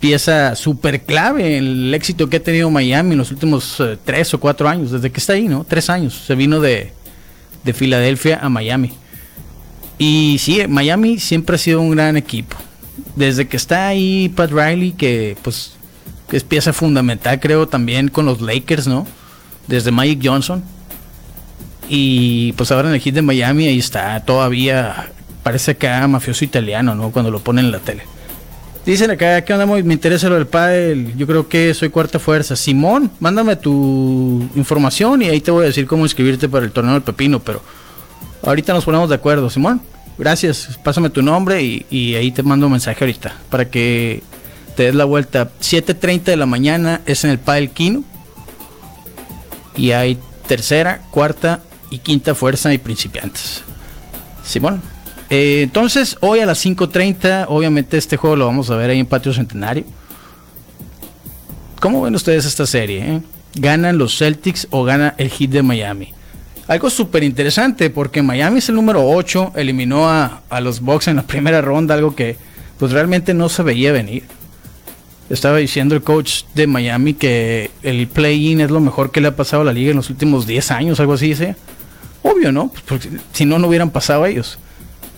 pieza 0.00 0.56
súper 0.56 1.02
clave 1.02 1.58
en 1.58 1.64
el 1.64 1.94
éxito 1.94 2.28
que 2.28 2.38
ha 2.38 2.42
tenido 2.42 2.70
Miami 2.70 3.12
en 3.12 3.18
los 3.18 3.30
últimos 3.30 3.78
eh, 3.80 3.98
tres 4.02 4.32
o 4.32 4.40
cuatro 4.40 4.68
años, 4.68 4.90
desde 4.90 5.10
que 5.10 5.20
está 5.20 5.34
ahí, 5.34 5.46
¿no? 5.46 5.64
Tres 5.64 5.90
años. 5.90 6.24
Se 6.26 6.34
vino 6.34 6.58
de, 6.58 6.92
de 7.64 7.72
Filadelfia 7.74 8.38
a 8.42 8.48
Miami. 8.48 8.92
Y 9.98 10.36
sí, 10.38 10.66
Miami 10.68 11.18
siempre 11.18 11.56
ha 11.56 11.58
sido 11.58 11.80
un 11.80 11.90
gran 11.90 12.16
equipo. 12.16 12.56
Desde 13.16 13.46
que 13.46 13.56
está 13.56 13.88
ahí 13.88 14.28
Pat 14.30 14.50
Riley, 14.50 14.92
que 14.92 15.36
pues 15.42 15.74
es 16.32 16.44
pieza 16.44 16.72
fundamental, 16.72 17.38
creo, 17.40 17.68
también 17.68 18.08
con 18.08 18.26
los 18.26 18.40
Lakers, 18.40 18.86
¿no? 18.86 19.06
Desde 19.66 19.90
Magic 19.90 20.20
Johnson. 20.22 20.62
Y 21.88 22.52
pues 22.52 22.70
ahora 22.72 22.88
en 22.88 22.94
el 22.94 23.00
hit 23.00 23.14
de 23.14 23.22
Miami, 23.22 23.66
ahí 23.66 23.78
está, 23.78 24.24
todavía 24.24 25.10
parece 25.42 25.76
era 25.78 26.06
mafioso 26.08 26.44
italiano, 26.44 26.94
¿no? 26.94 27.10
Cuando 27.10 27.30
lo 27.30 27.40
ponen 27.40 27.66
en 27.66 27.72
la 27.72 27.78
tele. 27.78 28.04
Dicen 28.84 29.10
acá, 29.10 29.44
¿qué 29.44 29.52
onda? 29.52 29.66
Me 29.66 29.94
interesa 29.94 30.28
lo 30.28 30.34
del 30.34 30.46
pádel. 30.46 31.16
Yo 31.16 31.26
creo 31.26 31.48
que 31.48 31.72
soy 31.72 31.90
cuarta 31.90 32.18
fuerza. 32.18 32.56
Simón, 32.56 33.12
mándame 33.20 33.54
tu 33.54 34.48
información 34.56 35.22
y 35.22 35.26
ahí 35.26 35.40
te 35.40 35.52
voy 35.52 35.64
a 35.64 35.66
decir 35.66 35.86
cómo 35.86 36.04
inscribirte 36.04 36.48
para 36.48 36.64
el 36.64 36.72
torneo 36.72 36.94
del 36.94 37.02
pepino, 37.02 37.38
pero 37.38 37.62
ahorita 38.42 38.72
nos 38.72 38.84
ponemos 38.84 39.08
de 39.08 39.14
acuerdo, 39.14 39.48
Simón 39.50 39.80
gracias, 40.18 40.78
pásame 40.82 41.10
tu 41.10 41.22
nombre 41.22 41.62
y, 41.62 42.14
ahí 42.14 42.30
te 42.30 42.42
mando 42.42 42.66
un 42.66 42.72
mensaje 42.72 43.04
ahorita 43.04 43.34
para 43.50 43.68
que 43.68 44.22
te 44.76 44.84
des 44.84 44.94
la 44.94 45.04
vuelta. 45.04 45.50
7.30 45.60 46.22
de 46.22 46.36
la 46.36 46.46
mañana 46.46 47.00
es 47.06 47.24
en 47.24 47.30
el 47.30 47.38
Padel 47.38 47.70
Kino. 47.70 48.04
Y 49.76 49.92
hay 49.92 50.18
tercera, 50.46 51.02
cuarta 51.10 51.62
y 51.90 51.98
quinta 51.98 52.34
fuerza 52.34 52.72
y 52.72 52.78
principiantes. 52.78 53.62
Simón. 54.44 54.82
Eh, 55.30 55.62
entonces, 55.62 56.18
hoy 56.20 56.40
a 56.40 56.46
las 56.46 56.64
5.30, 56.64 57.46
obviamente 57.48 57.96
este 57.96 58.16
juego 58.16 58.36
lo 58.36 58.46
vamos 58.46 58.70
a 58.70 58.76
ver 58.76 58.90
ahí 58.90 59.00
en 59.00 59.06
Patio 59.06 59.32
Centenario. 59.32 59.84
¿Cómo 61.80 62.02
ven 62.02 62.14
ustedes 62.14 62.44
esta 62.44 62.66
serie? 62.66 63.00
Eh? 63.00 63.22
¿Ganan 63.54 63.98
los 63.98 64.16
Celtics 64.16 64.68
o 64.70 64.84
gana 64.84 65.14
el 65.18 65.30
Heat 65.30 65.50
de 65.50 65.62
Miami? 65.62 66.14
Algo 66.72 66.88
súper 66.88 67.22
interesante 67.22 67.90
porque 67.90 68.22
Miami 68.22 68.60
es 68.60 68.70
el 68.70 68.76
número 68.76 69.06
8, 69.06 69.52
eliminó 69.56 70.08
a, 70.08 70.40
los 70.62 70.80
Bucks 70.80 71.06
en 71.08 71.16
la 71.16 71.22
primera 71.22 71.60
ronda, 71.60 71.94
algo 71.94 72.16
que 72.16 72.38
pues 72.78 72.92
realmente 72.92 73.34
no 73.34 73.50
se 73.50 73.62
veía 73.62 73.92
venir. 73.92 74.22
Estaba 75.28 75.58
diciendo 75.58 75.94
el 75.94 76.00
coach 76.00 76.44
de 76.54 76.66
Miami 76.66 77.12
que 77.12 77.70
el 77.82 78.06
play-in 78.06 78.62
es 78.62 78.70
lo 78.70 78.80
mejor 78.80 79.10
que 79.10 79.20
le 79.20 79.28
ha 79.28 79.36
pasado 79.36 79.60
a 79.60 79.64
la 79.66 79.74
liga 79.74 79.90
en 79.90 79.98
los 79.98 80.08
últimos 80.08 80.46
10 80.46 80.70
años, 80.70 80.98
algo 80.98 81.12
así 81.12 81.28
dice. 81.28 81.56
Obvio, 82.22 82.52
¿no? 82.52 82.72
Pues 82.86 83.06
si 83.34 83.44
no, 83.44 83.58
no 83.58 83.68
hubieran 83.68 83.90
pasado 83.90 84.24
a 84.24 84.30
ellos. 84.30 84.58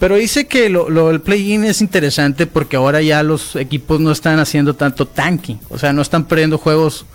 Pero 0.01 0.17
dice 0.17 0.49
que 0.49 0.69
lo, 0.69 0.91
lo 0.91 1.13
el 1.13 1.21
play-in 1.21 1.63
es 1.63 1.81
interesante 1.81 2.49
porque 2.49 2.75
ahora 2.75 3.01
ya 3.01 3.23
los 3.23 3.55
equipos 3.55 4.01
no 4.01 4.11
están 4.11 4.41
haciendo 4.41 4.75
tanto 4.75 5.07
tanking. 5.07 5.61
O 5.69 5.79
sea, 5.79 5.93
no 5.93 6.03
están 6.03 6.25
perdiendo 6.25 6.59
juegos 6.59 7.07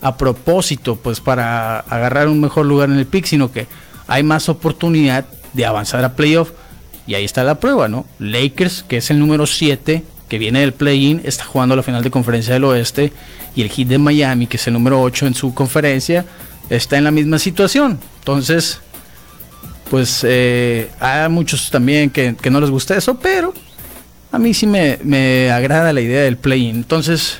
a 0.00 0.16
propósito, 0.16 0.96
pues 0.96 1.20
para 1.20 1.80
agarrar 1.80 2.28
un 2.28 2.40
mejor 2.40 2.66
lugar 2.66 2.90
en 2.90 2.98
el 2.98 3.06
pick, 3.06 3.26
sino 3.26 3.50
que 3.50 3.66
hay 4.06 4.22
más 4.22 4.48
oportunidad 4.48 5.26
de 5.52 5.66
avanzar 5.66 6.04
a 6.04 6.14
playoff. 6.14 6.50
Y 7.06 7.14
ahí 7.14 7.24
está 7.24 7.44
la 7.44 7.60
prueba, 7.60 7.88
¿no? 7.88 8.04
Lakers, 8.18 8.82
que 8.82 8.96
es 8.96 9.10
el 9.10 9.18
número 9.18 9.46
7, 9.46 10.02
que 10.28 10.38
viene 10.38 10.60
del 10.60 10.72
play-in, 10.72 11.22
está 11.24 11.44
jugando 11.44 11.76
la 11.76 11.82
final 11.82 12.02
de 12.02 12.10
conferencia 12.10 12.54
del 12.54 12.64
oeste. 12.64 13.12
Y 13.54 13.62
el 13.62 13.70
Heat 13.70 13.88
de 13.88 13.98
Miami, 13.98 14.46
que 14.46 14.56
es 14.56 14.66
el 14.66 14.74
número 14.74 15.00
8 15.00 15.26
en 15.28 15.34
su 15.34 15.54
conferencia, 15.54 16.24
está 16.68 16.98
en 16.98 17.04
la 17.04 17.10
misma 17.10 17.38
situación. 17.38 17.98
Entonces, 18.18 18.80
pues 19.88 20.24
eh, 20.24 20.90
hay 20.98 21.28
muchos 21.28 21.70
también 21.70 22.10
que, 22.10 22.34
no 22.50 22.60
les 22.60 22.70
gusta 22.70 22.96
eso, 22.96 23.18
pero 23.18 23.54
a 24.32 24.38
mí 24.38 24.52
sí 24.52 24.66
me, 24.66 24.98
me 25.02 25.50
agrada 25.50 25.92
la 25.92 26.00
idea 26.00 26.22
del 26.22 26.36
play-in. 26.36 26.76
Entonces, 26.76 27.38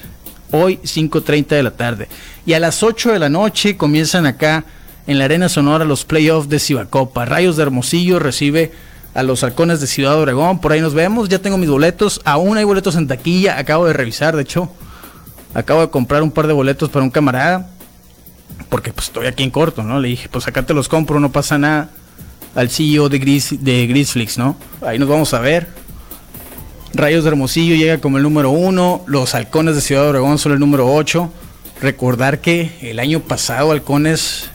hoy 0.51 0.79
5.30 0.83 1.49
de 1.49 1.63
la 1.63 1.71
tarde. 1.73 2.09
Y 2.45 2.53
a 2.53 2.61
las 2.61 2.83
8 2.83 3.13
de 3.13 3.19
la 3.19 3.29
noche 3.29 3.77
comienzan 3.77 4.27
acá 4.27 4.65
en 5.07 5.19
la 5.19 5.25
Arena 5.27 5.49
Sonora 5.49 5.85
los 5.85 6.05
playoffs 6.05 6.49
de 6.49 6.59
Cibacopa. 6.59 7.25
Rayos 7.25 7.57
de 7.57 7.63
Hermosillo 7.63 8.19
recibe 8.19 8.73
a 9.15 9.23
los 9.23 9.43
halcones 9.43 9.81
de 9.81 9.87
Ciudad 9.87 10.19
Obregón. 10.21 10.61
Por 10.61 10.73
ahí 10.73 10.81
nos 10.81 10.95
vemos. 10.95 11.29
Ya 11.29 11.39
tengo 11.39 11.59
mis 11.59 11.71
boletos. 11.71 12.21
Aún 12.25 12.59
hay 12.59 12.65
boletos 12.65 12.97
en 12.97 13.07
taquilla. 13.07 13.59
Acabo 13.59 13.87
de 13.87 13.93
revisar, 13.93 14.37
de 14.37 14.43
hecho. 14.43 14.71
Acabo 15.55 15.81
de 15.81 15.91
comprar 15.91 16.23
un 16.23 16.31
par 16.31 16.47
de 16.47 16.53
boletos 16.53 16.91
para 16.91 17.03
un 17.03 17.11
camarada. 17.11 17.71
Porque 18.69 18.93
pues 18.93 19.07
estoy 19.07 19.27
aquí 19.27 19.43
en 19.43 19.51
corto, 19.51 19.83
¿no? 19.83 20.01
Le 20.01 20.09
dije, 20.09 20.29
pues 20.29 20.47
acá 20.47 20.65
te 20.65 20.75
los 20.75 20.89
compro, 20.89 21.21
no 21.21 21.33
pasa 21.33 21.57
nada. 21.57 21.91
al 22.55 22.69
CEO 22.71 23.09
de, 23.09 23.19
Gris, 23.19 23.65
de 23.65 23.87
Grisflix, 23.87 24.39
¿no? 24.39 24.57
Ahí 24.83 24.99
nos 24.99 25.09
vamos 25.09 25.33
a 25.35 25.41
ver. 25.41 25.69
Rayos 26.97 27.25
de 27.25 27.31
Hermosillo 27.31 27.75
llega 27.75 27.99
como 27.99 28.17
el 28.17 28.23
número 28.23 28.51
uno. 28.51 29.05
Los 29.07 29.35
Halcones 29.35 29.75
de 29.75 29.81
Ciudad 29.81 30.09
Obregón 30.09 30.39
son 30.39 30.53
el 30.53 30.59
número 30.59 30.93
8. 30.93 31.31
Recordar 31.81 32.41
que 32.41 32.73
el 32.83 32.99
año 32.99 33.21
pasado 33.21 33.71
Halcones 33.71 34.51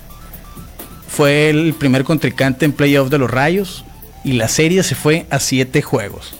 fue 1.08 1.50
el 1.50 1.74
primer 1.74 2.04
contrincante 2.04 2.66
en 2.66 2.74
playoff 2.74 3.10
de 3.10 3.18
los 3.18 3.30
Rayos 3.30 3.86
y 4.24 4.34
la 4.34 4.48
serie 4.48 4.84
se 4.84 4.96
fue 4.96 5.26
a 5.30 5.40
7 5.40 5.82
juegos. 5.82 6.34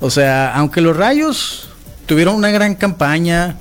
O 0.00 0.10
sea, 0.10 0.54
aunque 0.54 0.80
los 0.80 0.96
Rayos 0.96 1.70
tuvieron 2.06 2.34
una 2.34 2.50
gran 2.50 2.74
campaña, 2.74 3.56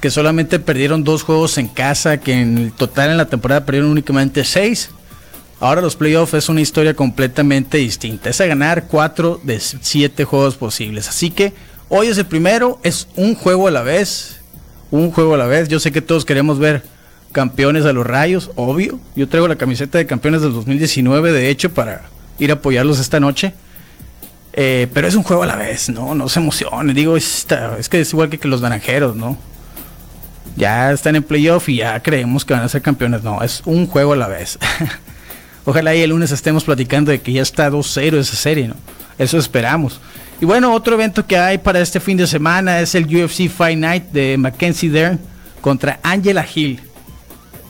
que 0.00 0.10
solamente 0.10 0.58
perdieron 0.58 1.04
dos 1.04 1.22
juegos 1.22 1.58
en 1.58 1.68
casa, 1.68 2.18
que 2.18 2.32
en 2.34 2.70
total 2.70 3.10
en 3.10 3.16
la 3.16 3.26
temporada 3.26 3.64
perdieron 3.64 3.90
únicamente 3.90 4.44
6. 4.44 4.90
Ahora 5.58 5.80
los 5.80 5.96
playoffs 5.96 6.34
es 6.34 6.48
una 6.48 6.60
historia 6.60 6.94
completamente 6.94 7.78
distinta. 7.78 8.28
Es 8.28 8.40
a 8.40 8.46
ganar 8.46 8.88
4 8.88 9.40
de 9.42 9.58
7 9.58 10.24
juegos 10.24 10.56
posibles. 10.56 11.08
Así 11.08 11.30
que 11.30 11.54
hoy 11.88 12.08
es 12.08 12.18
el 12.18 12.26
primero, 12.26 12.78
es 12.82 13.08
un 13.16 13.34
juego 13.34 13.68
a 13.68 13.70
la 13.70 13.82
vez. 13.82 14.40
Un 14.90 15.10
juego 15.10 15.34
a 15.34 15.38
la 15.38 15.46
vez. 15.46 15.68
Yo 15.68 15.80
sé 15.80 15.92
que 15.92 16.02
todos 16.02 16.26
queremos 16.26 16.58
ver 16.58 16.82
campeones 17.32 17.86
a 17.86 17.92
los 17.94 18.06
rayos, 18.06 18.50
obvio. 18.54 19.00
Yo 19.14 19.28
traigo 19.28 19.48
la 19.48 19.56
camiseta 19.56 19.96
de 19.96 20.06
campeones 20.06 20.42
del 20.42 20.52
2019, 20.52 21.32
de 21.32 21.48
hecho, 21.48 21.72
para 21.72 22.02
ir 22.38 22.50
a 22.50 22.54
apoyarlos 22.54 22.98
esta 22.98 23.18
noche. 23.18 23.54
Eh, 24.52 24.88
pero 24.92 25.08
es 25.08 25.14
un 25.14 25.22
juego 25.22 25.42
a 25.42 25.46
la 25.46 25.56
vez, 25.56 25.88
¿no? 25.88 26.14
No 26.14 26.28
se 26.28 26.38
emocionen. 26.40 26.94
Digo, 26.94 27.16
es, 27.16 27.46
que 27.90 28.00
es 28.00 28.12
igual 28.12 28.28
que, 28.28 28.38
que 28.38 28.48
los 28.48 28.60
naranjeros, 28.60 29.16
¿no? 29.16 29.38
Ya 30.56 30.92
están 30.92 31.16
en 31.16 31.22
playoff 31.22 31.68
y 31.68 31.76
ya 31.76 32.00
creemos 32.00 32.44
que 32.44 32.54
van 32.54 32.62
a 32.62 32.68
ser 32.68 32.82
campeones. 32.82 33.22
No, 33.22 33.42
es 33.42 33.62
un 33.64 33.86
juego 33.86 34.12
a 34.12 34.16
la 34.16 34.28
vez. 34.28 34.58
Ojalá 35.66 35.96
y 35.96 36.00
el 36.00 36.10
lunes 36.10 36.30
estemos 36.30 36.62
platicando 36.62 37.10
de 37.10 37.20
que 37.20 37.32
ya 37.32 37.42
está 37.42 37.68
2-0 37.68 38.18
esa 38.18 38.36
serie, 38.36 38.68
¿no? 38.68 38.76
Eso 39.18 39.36
esperamos. 39.36 40.00
Y 40.40 40.44
bueno, 40.44 40.72
otro 40.72 40.94
evento 40.94 41.26
que 41.26 41.36
hay 41.36 41.58
para 41.58 41.80
este 41.80 41.98
fin 41.98 42.16
de 42.16 42.28
semana 42.28 42.80
es 42.80 42.94
el 42.94 43.04
UFC 43.04 43.48
Fight 43.48 43.76
Night 43.76 44.04
de 44.12 44.38
Mackenzie 44.38 44.90
Dern 44.90 45.18
contra 45.60 45.98
Angela 46.04 46.46
Hill. 46.54 46.80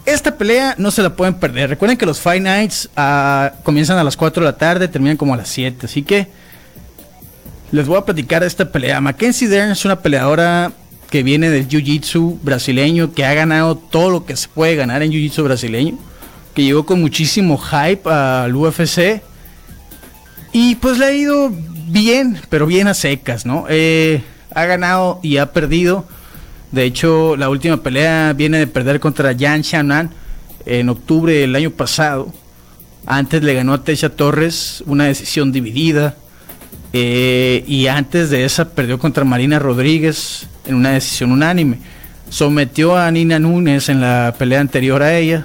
Esta 0.05 0.37
pelea 0.37 0.75
no 0.77 0.91
se 0.91 1.03
la 1.03 1.17
pueden 1.17 1.35
perder. 1.35 1.71
Recuerden 1.71 1.97
que 1.97 2.05
los 2.05 2.21
Fight 2.21 2.43
Nights 2.43 2.91
uh, 2.99 3.63
comienzan 3.63 3.97
a 3.97 4.05
las 4.05 4.15
4 4.15 4.43
de 4.43 4.51
la 4.51 4.59
tarde, 4.59 4.89
terminan 4.89 5.17
como 5.17 5.33
a 5.33 5.39
las 5.39 5.49
7. 5.49 5.87
Así 5.87 6.03
que 6.03 6.29
les 7.73 7.87
voy 7.87 7.97
a 7.97 8.05
platicar 8.05 8.43
esta 8.43 8.71
pelea. 8.71 9.01
Mackenzie 9.01 9.49
Dern 9.49 9.71
es 9.71 9.85
una 9.87 10.01
peleadora 10.01 10.71
que 11.09 11.23
viene 11.23 11.49
del 11.49 11.67
Jiu-Jitsu 11.67 12.41
brasileño, 12.43 13.15
que 13.15 13.25
ha 13.25 13.33
ganado 13.33 13.75
todo 13.75 14.11
lo 14.11 14.27
que 14.27 14.37
se 14.37 14.49
puede 14.49 14.77
ganar 14.77 15.03
en 15.03 15.13
Jiu-Jitsu 15.13 15.45
brasileño 15.45 15.99
que 16.57 16.65
llegó 16.65 16.87
con 16.87 17.03
muchísimo 17.03 17.59
hype 17.59 18.09
al 18.09 18.57
UFC. 18.57 19.21
Y 20.55 20.77
pues 20.77 20.97
le 20.97 21.05
ha 21.05 21.13
ido 21.13 21.53
bien, 21.53 22.39
pero 22.49 22.67
bien 22.67 22.89
a 22.89 22.95
secas, 22.95 23.45
¿no? 23.45 23.67
Eh, 23.69 24.23
ha 24.55 24.65
ganado 24.65 25.21
y 25.23 25.37
ha 25.37 25.53
perdido. 25.53 26.07
De 26.73 26.85
hecho, 26.85 27.37
la 27.37 27.51
última 27.51 27.83
pelea 27.83 28.33
viene 28.33 28.59
de 28.59 28.67
perder 28.67 29.01
contra 29.01 29.37
Jan 29.39 29.61
Shannon 29.61 30.11
en 30.65 30.89
octubre 30.89 31.35
del 31.35 31.55
año 31.55 31.73
pasado. 31.73 32.33
Antes 33.05 33.43
le 33.43 33.53
ganó 33.53 33.75
a 33.75 33.85
Tesha 33.85 34.09
Torres 34.09 34.83
una 34.87 35.05
decisión 35.05 35.53
dividida. 35.53 36.17
Eh, 36.95 37.65
y 37.67 37.89
antes 37.89 38.31
de 38.31 38.47
esa 38.47 38.71
perdió 38.71 38.99
contra 38.99 39.25
Marina 39.25 39.59
Rodríguez 39.59 40.47
en 40.65 40.77
una 40.77 40.93
decisión 40.93 41.33
unánime. 41.33 41.81
Sometió 42.31 42.97
a 42.97 43.11
Nina 43.11 43.39
Núñez 43.39 43.91
en 43.91 44.01
la 44.01 44.35
pelea 44.39 44.61
anterior 44.61 45.03
a 45.03 45.19
ella, 45.19 45.45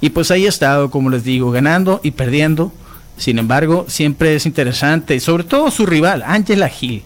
y 0.00 0.10
pues 0.10 0.30
ahí 0.30 0.46
ha 0.46 0.48
estado, 0.48 0.90
como 0.90 1.10
les 1.10 1.24
digo, 1.24 1.50
ganando 1.50 2.00
y 2.02 2.12
perdiendo. 2.12 2.72
Sin 3.16 3.38
embargo, 3.38 3.84
siempre 3.88 4.36
es 4.36 4.46
interesante, 4.46 5.18
sobre 5.18 5.44
todo 5.44 5.70
su 5.70 5.86
rival, 5.86 6.22
Angela 6.24 6.70
Hill. 6.80 7.02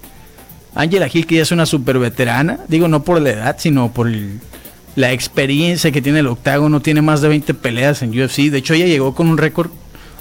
Angela 0.74 1.08
Hill, 1.10 1.26
que 1.26 1.36
ya 1.36 1.42
es 1.42 1.52
una 1.52 1.64
super 1.64 1.98
veterana, 1.98 2.60
digo 2.68 2.88
no 2.88 3.02
por 3.02 3.20
la 3.20 3.30
edad, 3.30 3.56
sino 3.58 3.92
por 3.92 4.10
la 4.94 5.12
experiencia 5.12 5.90
que 5.90 6.02
tiene 6.02 6.20
el 6.20 6.26
octágono, 6.26 6.80
tiene 6.80 7.00
más 7.00 7.22
de 7.22 7.28
20 7.28 7.54
peleas 7.54 8.02
en 8.02 8.10
UFC. 8.10 8.50
De 8.50 8.58
hecho, 8.58 8.74
ella 8.74 8.86
llegó 8.86 9.14
con 9.14 9.28
un 9.28 9.38
récord 9.38 9.70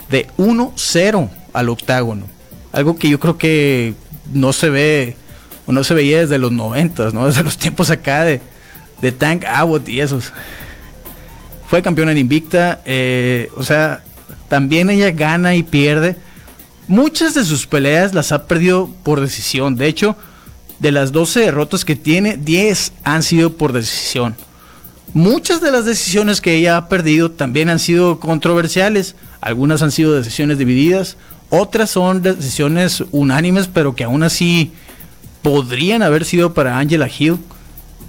de 0.10 0.28
1-0 0.38 1.30
al 1.54 1.70
octágono. 1.70 2.26
Algo 2.72 2.96
que 2.98 3.10
yo 3.10 3.20
creo 3.20 3.38
que 3.38 3.94
no 4.34 4.54
se 4.54 4.70
ve, 4.70 5.18
o 5.66 5.74
no 5.74 5.84
se 5.84 5.94
veía 5.94 6.20
desde 6.20 6.38
los 6.38 6.54
90, 6.54 7.12
¿no? 7.12 7.26
Desde 7.28 7.44
los 7.44 7.58
tiempos 7.58 7.90
acá 7.90 8.24
de, 8.24 8.40
de 9.02 9.12
Tank 9.12 9.44
Abbott 9.46 9.90
y 9.90 10.00
esos 10.00 10.32
fue 11.72 11.82
campeona 11.82 12.12
en 12.12 12.18
Invicta, 12.18 12.82
eh, 12.84 13.50
o 13.56 13.64
sea, 13.64 14.04
también 14.50 14.90
ella 14.90 15.12
gana 15.12 15.56
y 15.56 15.64
pierde. 15.64 16.18
Muchas 16.90 17.34
de 17.34 17.46
sus 17.46 17.66
peleas 17.66 18.14
las 18.14 18.34
ha 18.34 18.46
perdido 18.46 18.90
por 19.04 19.22
decisión. 19.22 19.78
De 19.78 19.88
hecho, 19.88 20.18
de 20.80 20.92
las 20.92 21.14
12 21.14 21.40
derrotas 21.40 21.86
que 21.86 21.96
tiene, 21.96 22.36
10 22.36 22.92
han 23.06 23.24
sido 23.24 23.54
por 23.54 23.72
decisión. 23.72 24.36
Muchas 25.14 25.62
de 25.62 25.72
las 25.72 25.86
decisiones 25.86 26.42
que 26.42 26.56
ella 26.56 26.76
ha 26.76 26.90
perdido 26.90 27.32
también 27.32 27.70
han 27.70 27.80
sido 27.80 28.20
controversiales. 28.20 29.16
Algunas 29.40 29.82
han 29.82 29.94
sido 29.94 30.12
decisiones 30.12 30.58
divididas, 30.58 31.16
otras 31.50 31.90
son 31.90 32.22
decisiones 32.22 33.02
unánimes, 33.12 33.70
pero 33.70 33.96
que 33.96 34.04
aún 34.04 34.24
así 34.24 34.74
podrían 35.42 36.04
haber 36.04 36.26
sido 36.26 36.54
para 36.54 36.80
Angela 36.80 37.08
Hill. 37.08 37.38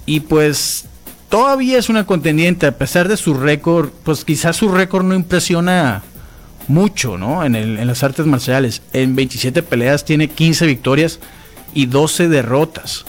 Y 0.04 0.18
pues 0.18 0.86
todavía 1.32 1.78
es 1.78 1.88
una 1.88 2.04
contendiente, 2.04 2.66
a 2.66 2.76
pesar 2.76 3.08
de 3.08 3.16
su 3.16 3.32
récord, 3.32 3.88
pues 4.04 4.22
quizás 4.22 4.54
su 4.54 4.68
récord 4.68 5.06
no 5.06 5.14
impresiona 5.14 6.02
mucho, 6.68 7.16
¿no? 7.16 7.42
En, 7.42 7.54
el, 7.54 7.78
en 7.78 7.86
las 7.86 8.02
artes 8.02 8.26
marciales. 8.26 8.82
En 8.92 9.16
27 9.16 9.62
peleas 9.62 10.04
tiene 10.04 10.28
15 10.28 10.66
victorias 10.66 11.20
y 11.72 11.86
12 11.86 12.28
derrotas. 12.28 13.06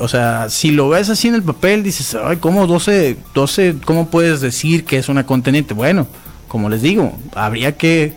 o 0.00 0.08
sea, 0.08 0.48
si 0.50 0.72
lo 0.72 0.88
ves 0.88 1.08
así 1.08 1.28
en 1.28 1.36
el 1.36 1.44
papel, 1.44 1.84
dices, 1.84 2.16
ay, 2.20 2.38
¿cómo 2.38 2.66
12, 2.66 3.16
12, 3.32 3.76
cómo 3.84 4.10
puedes 4.10 4.40
decir 4.40 4.84
que 4.84 4.98
es 4.98 5.08
una 5.08 5.24
contendiente? 5.24 5.72
Bueno, 5.72 6.08
como 6.48 6.68
les 6.68 6.82
digo, 6.82 7.16
habría 7.36 7.76
que 7.76 8.16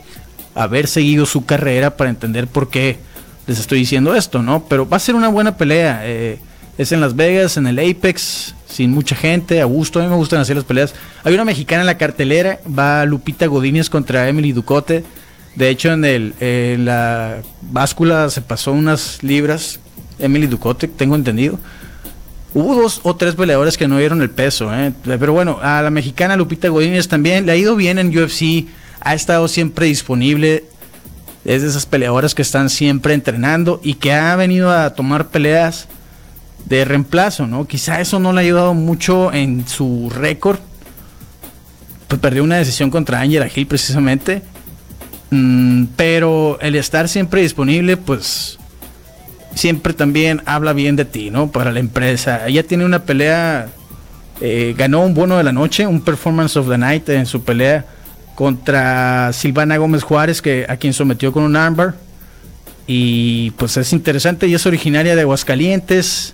haber 0.55 0.87
seguido 0.87 1.27
su 1.27 1.45
carrera 1.45 1.97
para 1.97 2.09
entender 2.09 2.47
por 2.47 2.71
qué 2.71 2.97
les 3.45 3.59
estoy 3.59 3.77
diciendo 3.77 4.15
esto, 4.15 4.41
¿no? 4.41 4.63
Pero 4.67 4.89
va 4.89 4.97
a 4.97 4.99
ser 4.99 5.13
una 5.13 5.27
buena 5.27 5.55
pelea. 5.55 6.01
Eh, 6.05 6.39
es 6.79 6.93
en 6.93 7.01
Las 7.01 7.17
Vegas, 7.17 7.57
en 7.57 7.67
el 7.67 7.77
Apex, 7.77 8.55
sin 8.65 8.91
mucha 8.91 9.13
gente, 9.13 9.59
a 9.59 9.65
gusto. 9.65 9.99
A 9.99 10.03
mí 10.03 10.09
me 10.09 10.15
gustan 10.15 10.39
hacer 10.39 10.55
las 10.55 10.63
peleas. 10.63 10.95
Hay 11.25 11.33
una 11.33 11.43
mexicana 11.43 11.81
en 11.81 11.87
la 11.87 11.97
cartelera, 11.97 12.61
va 12.67 13.03
Lupita 13.03 13.47
Godínez 13.47 13.89
contra 13.89 14.29
Emily 14.29 14.53
Ducote. 14.53 15.03
De 15.55 15.69
hecho, 15.69 15.91
en, 15.91 16.05
el, 16.05 16.33
en 16.39 16.85
la 16.85 17.41
báscula 17.61 18.29
se 18.29 18.41
pasó 18.41 18.71
unas 18.71 19.21
libras. 19.23 19.81
Emily 20.19 20.47
Ducote, 20.47 20.87
tengo 20.87 21.15
entendido. 21.15 21.59
Hubo 22.53 22.81
dos 22.81 23.01
o 23.03 23.13
tres 23.13 23.35
peleadores 23.35 23.77
que 23.77 23.89
no 23.89 23.97
dieron 23.97 24.21
el 24.21 24.29
peso, 24.29 24.73
¿eh? 24.73 24.93
pero 25.03 25.33
bueno, 25.33 25.59
a 25.61 25.81
la 25.81 25.89
mexicana 25.89 26.37
Lupita 26.37 26.69
Godínez 26.69 27.09
también 27.09 27.45
le 27.45 27.51
ha 27.51 27.55
ido 27.57 27.75
bien 27.75 27.99
en 27.99 28.17
UFC, 28.17 28.67
ha 29.01 29.13
estado 29.13 29.49
siempre 29.49 29.85
disponible, 29.85 30.63
es 31.43 31.61
de 31.61 31.67
esas 31.67 31.85
peleadoras 31.85 32.33
que 32.33 32.41
están 32.41 32.69
siempre 32.69 33.13
entrenando 33.13 33.81
y 33.83 33.95
que 33.95 34.13
ha 34.13 34.35
venido 34.35 34.71
a 34.71 34.95
tomar 34.95 35.27
peleas 35.27 35.87
de 36.65 36.85
reemplazo, 36.85 37.47
¿no? 37.47 37.65
Quizá 37.65 37.99
eso 38.01 38.19
no 38.19 38.31
le 38.31 38.41
ha 38.41 38.43
ayudado 38.43 38.73
mucho 38.73 39.33
en 39.33 39.67
su 39.67 40.11
récord. 40.13 40.59
Pues 42.07 42.19
perdió 42.21 42.43
una 42.43 42.57
decisión 42.57 42.89
contra 42.89 43.21
Angela 43.21 43.47
Hill 43.53 43.67
precisamente. 43.67 44.41
Mm, 45.31 45.85
pero 45.95 46.57
el 46.61 46.75
estar 46.75 47.07
siempre 47.07 47.41
disponible, 47.41 47.97
pues 47.97 48.57
siempre 49.55 49.93
también 49.93 50.41
habla 50.45 50.73
bien 50.73 50.95
de 50.95 51.05
ti, 51.05 51.29
¿no? 51.29 51.51
Para 51.51 51.71
la 51.71 51.79
empresa. 51.79 52.47
Ella 52.47 52.63
tiene 52.63 52.85
una 52.85 53.03
pelea, 53.03 53.69
eh, 54.41 54.73
ganó 54.77 55.01
un 55.01 55.13
bono 55.13 55.37
de 55.37 55.43
la 55.43 55.51
noche, 55.51 55.85
un 55.85 56.01
performance 56.01 56.57
of 56.57 56.69
the 56.69 56.77
night 56.77 57.07
en 57.09 57.25
su 57.25 57.43
pelea 57.43 57.85
contra 58.35 59.31
Silvana 59.33 59.77
Gómez 59.77 60.03
Juárez, 60.03 60.41
que 60.41 60.65
a 60.69 60.77
quien 60.77 60.93
sometió 60.93 61.31
con 61.31 61.43
un 61.43 61.55
armbar. 61.55 61.95
Y 62.87 63.51
pues 63.51 63.77
es 63.77 63.93
interesante, 63.93 64.47
y 64.47 64.55
es 64.55 64.65
originaria 64.65 65.15
de 65.15 65.21
Aguascalientes 65.21 66.33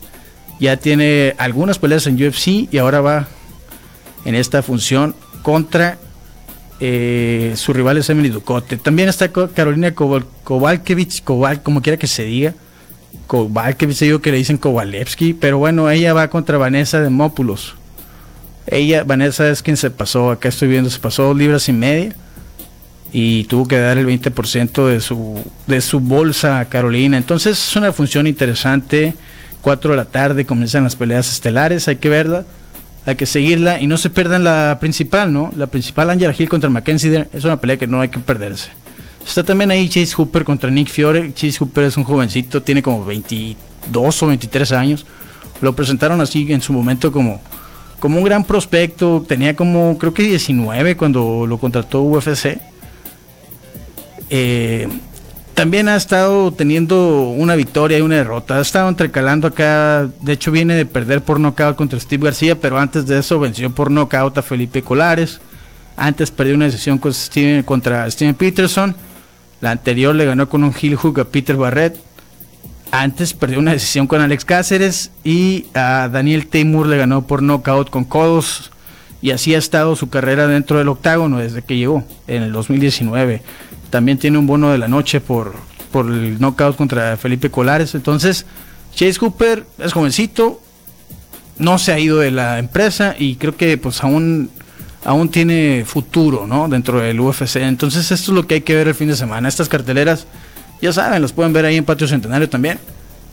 ya 0.59 0.77
tiene 0.77 1.35
algunas 1.37 1.79
peleas 1.79 2.07
en 2.07 2.15
UFC 2.15 2.67
y 2.71 2.77
ahora 2.77 3.01
va 3.01 3.27
en 4.25 4.35
esta 4.35 4.63
función 4.63 5.15
contra 5.41 5.97
eh, 6.79 7.53
su 7.55 7.71
rival 7.73 7.97
es 7.97 8.09
Emily 8.09 8.29
Ducote. 8.29 8.77
También 8.77 9.09
está 9.09 9.29
Carolina 9.31 9.93
Kovalkevich, 9.93 11.23
como 11.23 11.81
quiera 11.81 11.97
que 11.97 12.07
se 12.07 12.23
diga. 12.23 12.53
Kovalkevich, 13.27 13.99
digo 13.99 14.21
que 14.21 14.31
le 14.31 14.37
dicen 14.37 14.57
Kovalevsky, 14.57 15.33
pero 15.33 15.57
bueno, 15.57 15.89
ella 15.89 16.13
va 16.13 16.29
contra 16.29 16.57
Vanessa 16.57 16.99
de 16.99 17.09
Mópulos. 17.09 17.75
Ella, 18.67 19.03
Vanessa 19.03 19.49
es 19.49 19.61
quien 19.61 19.77
se 19.77 19.89
pasó, 19.91 20.31
acá 20.31 20.49
estoy 20.49 20.67
viendo, 20.67 20.89
se 20.89 20.99
pasó 20.99 21.23
dos 21.23 21.37
libras 21.37 21.69
y 21.69 21.73
media 21.73 22.15
y 23.11 23.45
tuvo 23.45 23.67
que 23.67 23.77
dar 23.77 23.97
el 23.97 24.07
20% 24.07 24.87
de 24.87 24.99
su, 24.99 25.39
de 25.67 25.81
su 25.81 25.99
bolsa 25.99 26.59
a 26.59 26.65
Carolina. 26.65 27.17
Entonces 27.17 27.57
es 27.57 27.75
una 27.75 27.93
función 27.93 28.27
interesante. 28.27 29.13
4 29.65 29.89
de 29.89 29.97
la 29.97 30.05
tarde 30.05 30.45
comienzan 30.45 30.83
las 30.83 30.95
peleas 30.95 31.27
estelares, 31.27 31.87
hay 31.87 31.95
que 31.95 32.07
verla. 32.07 32.45
hay 33.07 33.15
que 33.15 33.25
seguirla 33.25 33.81
y 33.81 33.87
no 33.87 33.97
se 33.97 34.11
pierdan 34.11 34.43
la 34.43 34.77
principal, 34.79 35.33
¿no? 35.33 35.51
La 35.55 35.65
principal 35.65 36.11
Angela 36.11 36.35
Hill 36.37 36.47
contra 36.47 36.69
Mackenzie 36.69 37.25
es 37.33 37.43
una 37.45 37.59
pelea 37.59 37.75
que 37.75 37.87
no 37.87 37.99
hay 37.99 38.09
que 38.09 38.19
perderse. 38.19 38.69
Está 39.25 39.43
también 39.43 39.71
ahí 39.71 39.89
Chase 39.89 40.13
Hooper 40.13 40.43
contra 40.43 40.69
Nick 40.69 40.89
Fiore. 40.89 41.33
Chase 41.33 41.57
Hooper 41.57 41.85
es 41.85 41.97
un 41.97 42.03
jovencito, 42.03 42.61
tiene 42.61 42.83
como 42.83 43.03
22 43.05 44.21
o 44.21 44.27
23 44.27 44.71
años. 44.71 45.03
Lo 45.61 45.75
presentaron 45.75 46.21
así 46.21 46.45
en 46.51 46.61
su 46.61 46.71
momento 46.71 47.11
como, 47.11 47.41
como 47.99 48.19
un 48.19 48.23
gran 48.23 48.43
prospecto. 48.43 49.25
Tenía 49.27 49.55
como, 49.55 49.97
creo 49.97 50.13
que 50.13 50.21
19 50.21 50.95
cuando 50.95 51.47
lo 51.47 51.57
contrató 51.57 52.03
UFC. 52.03 52.59
Eh, 54.29 54.87
también 55.55 55.87
ha 55.87 55.95
estado 55.95 56.51
teniendo 56.51 57.29
una 57.29 57.55
victoria 57.55 57.97
y 57.97 58.01
una 58.01 58.17
derrota. 58.17 58.57
Ha 58.57 58.61
estado 58.61 58.89
entrecalando 58.89 59.47
acá. 59.47 60.09
De 60.21 60.33
hecho, 60.33 60.51
viene 60.51 60.75
de 60.75 60.85
perder 60.85 61.21
por 61.21 61.39
nocaut 61.39 61.77
contra 61.77 61.99
Steve 61.99 62.25
García, 62.25 62.59
pero 62.59 62.77
antes 62.77 63.07
de 63.07 63.17
eso 63.17 63.39
venció 63.39 63.69
por 63.71 63.89
nocaut 63.89 64.37
a 64.37 64.41
Felipe 64.41 64.83
Colares. 64.83 65.39
Antes 65.95 66.29
perdió 66.29 66.55
una 66.55 66.65
decisión 66.65 66.99
contra 67.63 68.11
Steven 68.11 68.35
Peterson. 68.35 68.95
La 69.61 69.71
anterior 69.71 70.13
le 70.13 70.25
ganó 70.25 70.49
con 70.49 70.61
un 70.65 70.73
heel 70.79 70.97
hook 70.97 71.21
a 71.21 71.23
Peter 71.23 71.55
Barrett. 71.55 71.97
Antes 72.91 73.33
perdió 73.33 73.59
una 73.59 73.71
decisión 73.71 74.07
con 74.07 74.19
Alex 74.19 74.43
Cáceres. 74.43 75.11
Y 75.23 75.67
a 75.73 76.09
Daniel 76.11 76.47
Taymor 76.47 76.85
le 76.85 76.97
ganó 76.97 77.25
por 77.27 77.41
nocaut 77.41 77.89
con 77.89 78.03
codos. 78.03 78.71
Y 79.21 79.31
así 79.31 79.55
ha 79.55 79.57
estado 79.57 79.95
su 79.95 80.09
carrera 80.09 80.47
dentro 80.47 80.79
del 80.79 80.89
octágono 80.89 81.39
desde 81.39 81.61
que 81.61 81.77
llegó 81.77 82.03
en 82.27 82.43
el 82.43 82.51
2019 82.51 83.41
también 83.89 84.17
tiene 84.17 84.37
un 84.37 84.47
bono 84.47 84.71
de 84.71 84.77
la 84.77 84.87
noche 84.87 85.21
por, 85.21 85.53
por 85.91 86.07
el 86.07 86.39
knockout 86.39 86.75
contra 86.75 87.17
Felipe 87.17 87.49
Colares. 87.49 87.95
Entonces, 87.95 88.45
Chase 88.93 89.19
Cooper 89.19 89.65
es 89.77 89.93
jovencito, 89.93 90.61
no 91.57 91.77
se 91.77 91.93
ha 91.93 91.99
ido 91.99 92.19
de 92.19 92.31
la 92.31 92.59
empresa 92.59 93.15
y 93.17 93.35
creo 93.35 93.55
que 93.55 93.77
pues 93.77 94.03
aún, 94.03 94.49
aún 95.03 95.29
tiene 95.29 95.83
futuro 95.85 96.47
¿no? 96.47 96.67
dentro 96.67 96.99
del 96.99 97.19
UFC. 97.19 97.57
Entonces 97.57 98.11
esto 98.11 98.31
es 98.31 98.35
lo 98.35 98.47
que 98.47 98.55
hay 98.55 98.61
que 98.61 98.75
ver 98.75 98.87
el 98.87 98.95
fin 98.95 99.07
de 99.07 99.15
semana. 99.15 99.47
Estas 99.47 99.69
carteleras, 99.69 100.27
ya 100.81 100.93
saben, 100.93 101.21
los 101.21 101.33
pueden 101.33 101.53
ver 101.53 101.65
ahí 101.65 101.75
en 101.75 101.85
Patio 101.85 102.07
Centenario 102.07 102.49
también. 102.49 102.79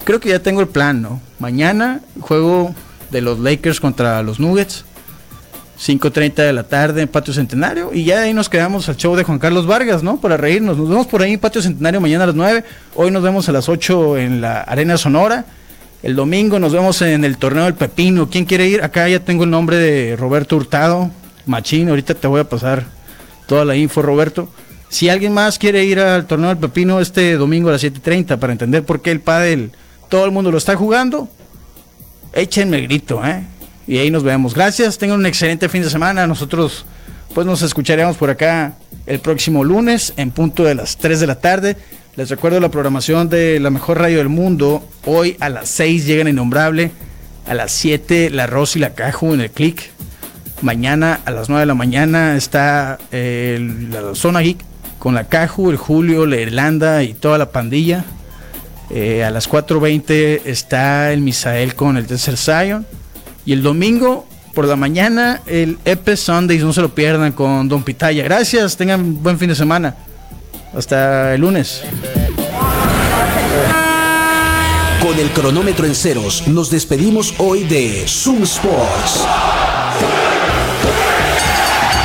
Creo 0.04 0.20
que 0.20 0.30
ya 0.30 0.40
tengo 0.40 0.60
el 0.60 0.68
plan, 0.68 1.00
¿no? 1.00 1.20
Mañana 1.38 2.00
juego 2.20 2.74
de 3.10 3.20
los 3.20 3.38
Lakers 3.38 3.80
contra 3.80 4.22
los 4.22 4.40
Nuggets. 4.40 4.84
5.30 5.84 6.34
de 6.34 6.52
la 6.52 6.62
tarde 6.62 7.02
en 7.02 7.08
Patio 7.08 7.34
Centenario. 7.34 7.90
Y 7.92 8.04
ya 8.04 8.22
ahí 8.22 8.32
nos 8.32 8.48
quedamos 8.48 8.88
al 8.88 8.96
show 8.96 9.16
de 9.16 9.24
Juan 9.24 9.40
Carlos 9.40 9.66
Vargas, 9.66 10.04
¿no? 10.04 10.20
Para 10.20 10.36
reírnos. 10.36 10.78
Nos 10.78 10.88
vemos 10.88 11.08
por 11.08 11.22
ahí 11.22 11.32
en 11.32 11.40
Patio 11.40 11.60
Centenario 11.60 12.00
mañana 12.00 12.24
a 12.24 12.26
las 12.28 12.36
9. 12.36 12.64
Hoy 12.94 13.10
nos 13.10 13.22
vemos 13.22 13.48
a 13.48 13.52
las 13.52 13.68
8 13.68 14.16
en 14.18 14.40
la 14.40 14.60
Arena 14.60 14.96
Sonora. 14.96 15.44
El 16.04 16.14
domingo 16.14 16.60
nos 16.60 16.72
vemos 16.72 17.02
en 17.02 17.24
el 17.24 17.36
torneo 17.36 17.64
del 17.64 17.74
Pepino. 17.74 18.30
¿Quién 18.30 18.44
quiere 18.44 18.68
ir? 18.68 18.82
Acá 18.82 19.08
ya 19.08 19.20
tengo 19.20 19.42
el 19.42 19.50
nombre 19.50 19.76
de 19.76 20.14
Roberto 20.16 20.56
Hurtado, 20.56 21.10
Machín. 21.46 21.88
Ahorita 21.88 22.14
te 22.14 22.28
voy 22.28 22.40
a 22.40 22.48
pasar 22.48 22.84
toda 23.46 23.64
la 23.64 23.74
info, 23.74 24.02
Roberto. 24.02 24.48
Si 24.88 25.08
alguien 25.08 25.32
más 25.32 25.58
quiere 25.58 25.84
ir 25.84 25.98
al 25.98 26.26
torneo 26.26 26.50
del 26.50 26.58
Pepino 26.58 27.00
este 27.00 27.34
domingo 27.34 27.70
a 27.70 27.72
las 27.72 27.82
7.30 27.82 28.38
para 28.38 28.52
entender 28.52 28.84
por 28.84 29.02
qué 29.02 29.10
el 29.10 29.20
pádel 29.20 29.72
todo 30.08 30.26
el 30.26 30.30
mundo 30.30 30.52
lo 30.52 30.58
está 30.58 30.76
jugando, 30.76 31.28
échenme 32.34 32.82
grito, 32.82 33.24
¿eh? 33.24 33.42
Y 33.92 33.98
ahí 33.98 34.11
nos 34.11 34.22
vemos. 34.22 34.55
Gracias, 34.55 34.96
tengan 34.96 35.18
un 35.18 35.26
excelente 35.26 35.68
fin 35.68 35.83
de 35.83 35.90
semana. 35.90 36.26
Nosotros 36.26 36.87
pues 37.35 37.46
nos 37.46 37.61
escucharemos 37.61 38.16
por 38.16 38.31
acá 38.31 38.72
el 39.05 39.20
próximo 39.20 39.64
lunes 39.64 40.14
en 40.16 40.31
punto 40.31 40.64
de 40.64 40.74
las 40.74 40.96
3 40.96 41.20
de 41.20 41.26
la 41.26 41.35
tarde. 41.35 41.76
Les 42.16 42.31
recuerdo 42.31 42.59
la 42.59 42.70
programación 42.70 43.28
de 43.28 43.61
la 43.61 43.68
mejor 43.68 43.98
radio 43.98 44.16
del 44.16 44.31
mundo. 44.31 44.83
Hoy 45.05 45.37
a 45.40 45.50
las 45.50 45.68
6 45.68 46.07
llegan 46.07 46.26
Innombrable. 46.26 46.90
A 47.46 47.52
las 47.52 47.70
7 47.72 48.31
La 48.31 48.46
Rosa 48.46 48.78
y 48.78 48.81
la 48.81 48.94
Caju 48.94 49.35
en 49.35 49.42
el 49.42 49.50
click. 49.50 49.90
Mañana 50.62 51.20
a 51.26 51.31
las 51.31 51.50
9 51.50 51.61
de 51.61 51.66
la 51.66 51.74
mañana 51.74 52.35
está 52.35 52.98
la 53.11 54.14
Zona 54.14 54.40
Geek 54.40 54.64
con 54.98 55.14
la 55.14 55.24
Caju, 55.24 55.70
el 55.70 55.76
Julio, 55.76 56.24
la 56.24 56.37
Irlanda 56.37 57.02
y 57.02 57.12
toda 57.12 57.37
la 57.37 57.50
pandilla. 57.50 58.07
Eh, 58.88 59.22
a 59.22 59.31
las 59.31 59.50
4.20 59.50 60.46
está 60.46 61.12
el 61.12 61.20
Misael 61.20 61.74
con 61.74 61.98
el 61.98 62.07
Desert 62.07 62.38
Zion. 62.38 62.87
Y 63.44 63.52
el 63.52 63.62
domingo 63.62 64.26
por 64.55 64.66
la 64.66 64.76
mañana, 64.76 65.40
el 65.46 65.78
Epe 65.85 66.16
Sundays, 66.16 66.62
no 66.62 66.72
se 66.72 66.81
lo 66.81 66.94
pierdan 66.94 67.33
con 67.33 67.68
Don 67.68 67.83
Pitaya. 67.83 68.22
Gracias, 68.22 68.76
tengan 68.76 69.22
buen 69.22 69.38
fin 69.38 69.48
de 69.48 69.55
semana. 69.55 69.96
Hasta 70.76 71.35
el 71.35 71.40
lunes. 71.40 71.83
Con 75.02 75.18
el 75.18 75.31
cronómetro 75.31 75.87
en 75.87 75.94
ceros, 75.94 76.46
nos 76.46 76.70
despedimos 76.70 77.35
hoy 77.38 77.64
de 77.64 78.05
Zoom 78.07 78.44
Sports. 78.44 79.26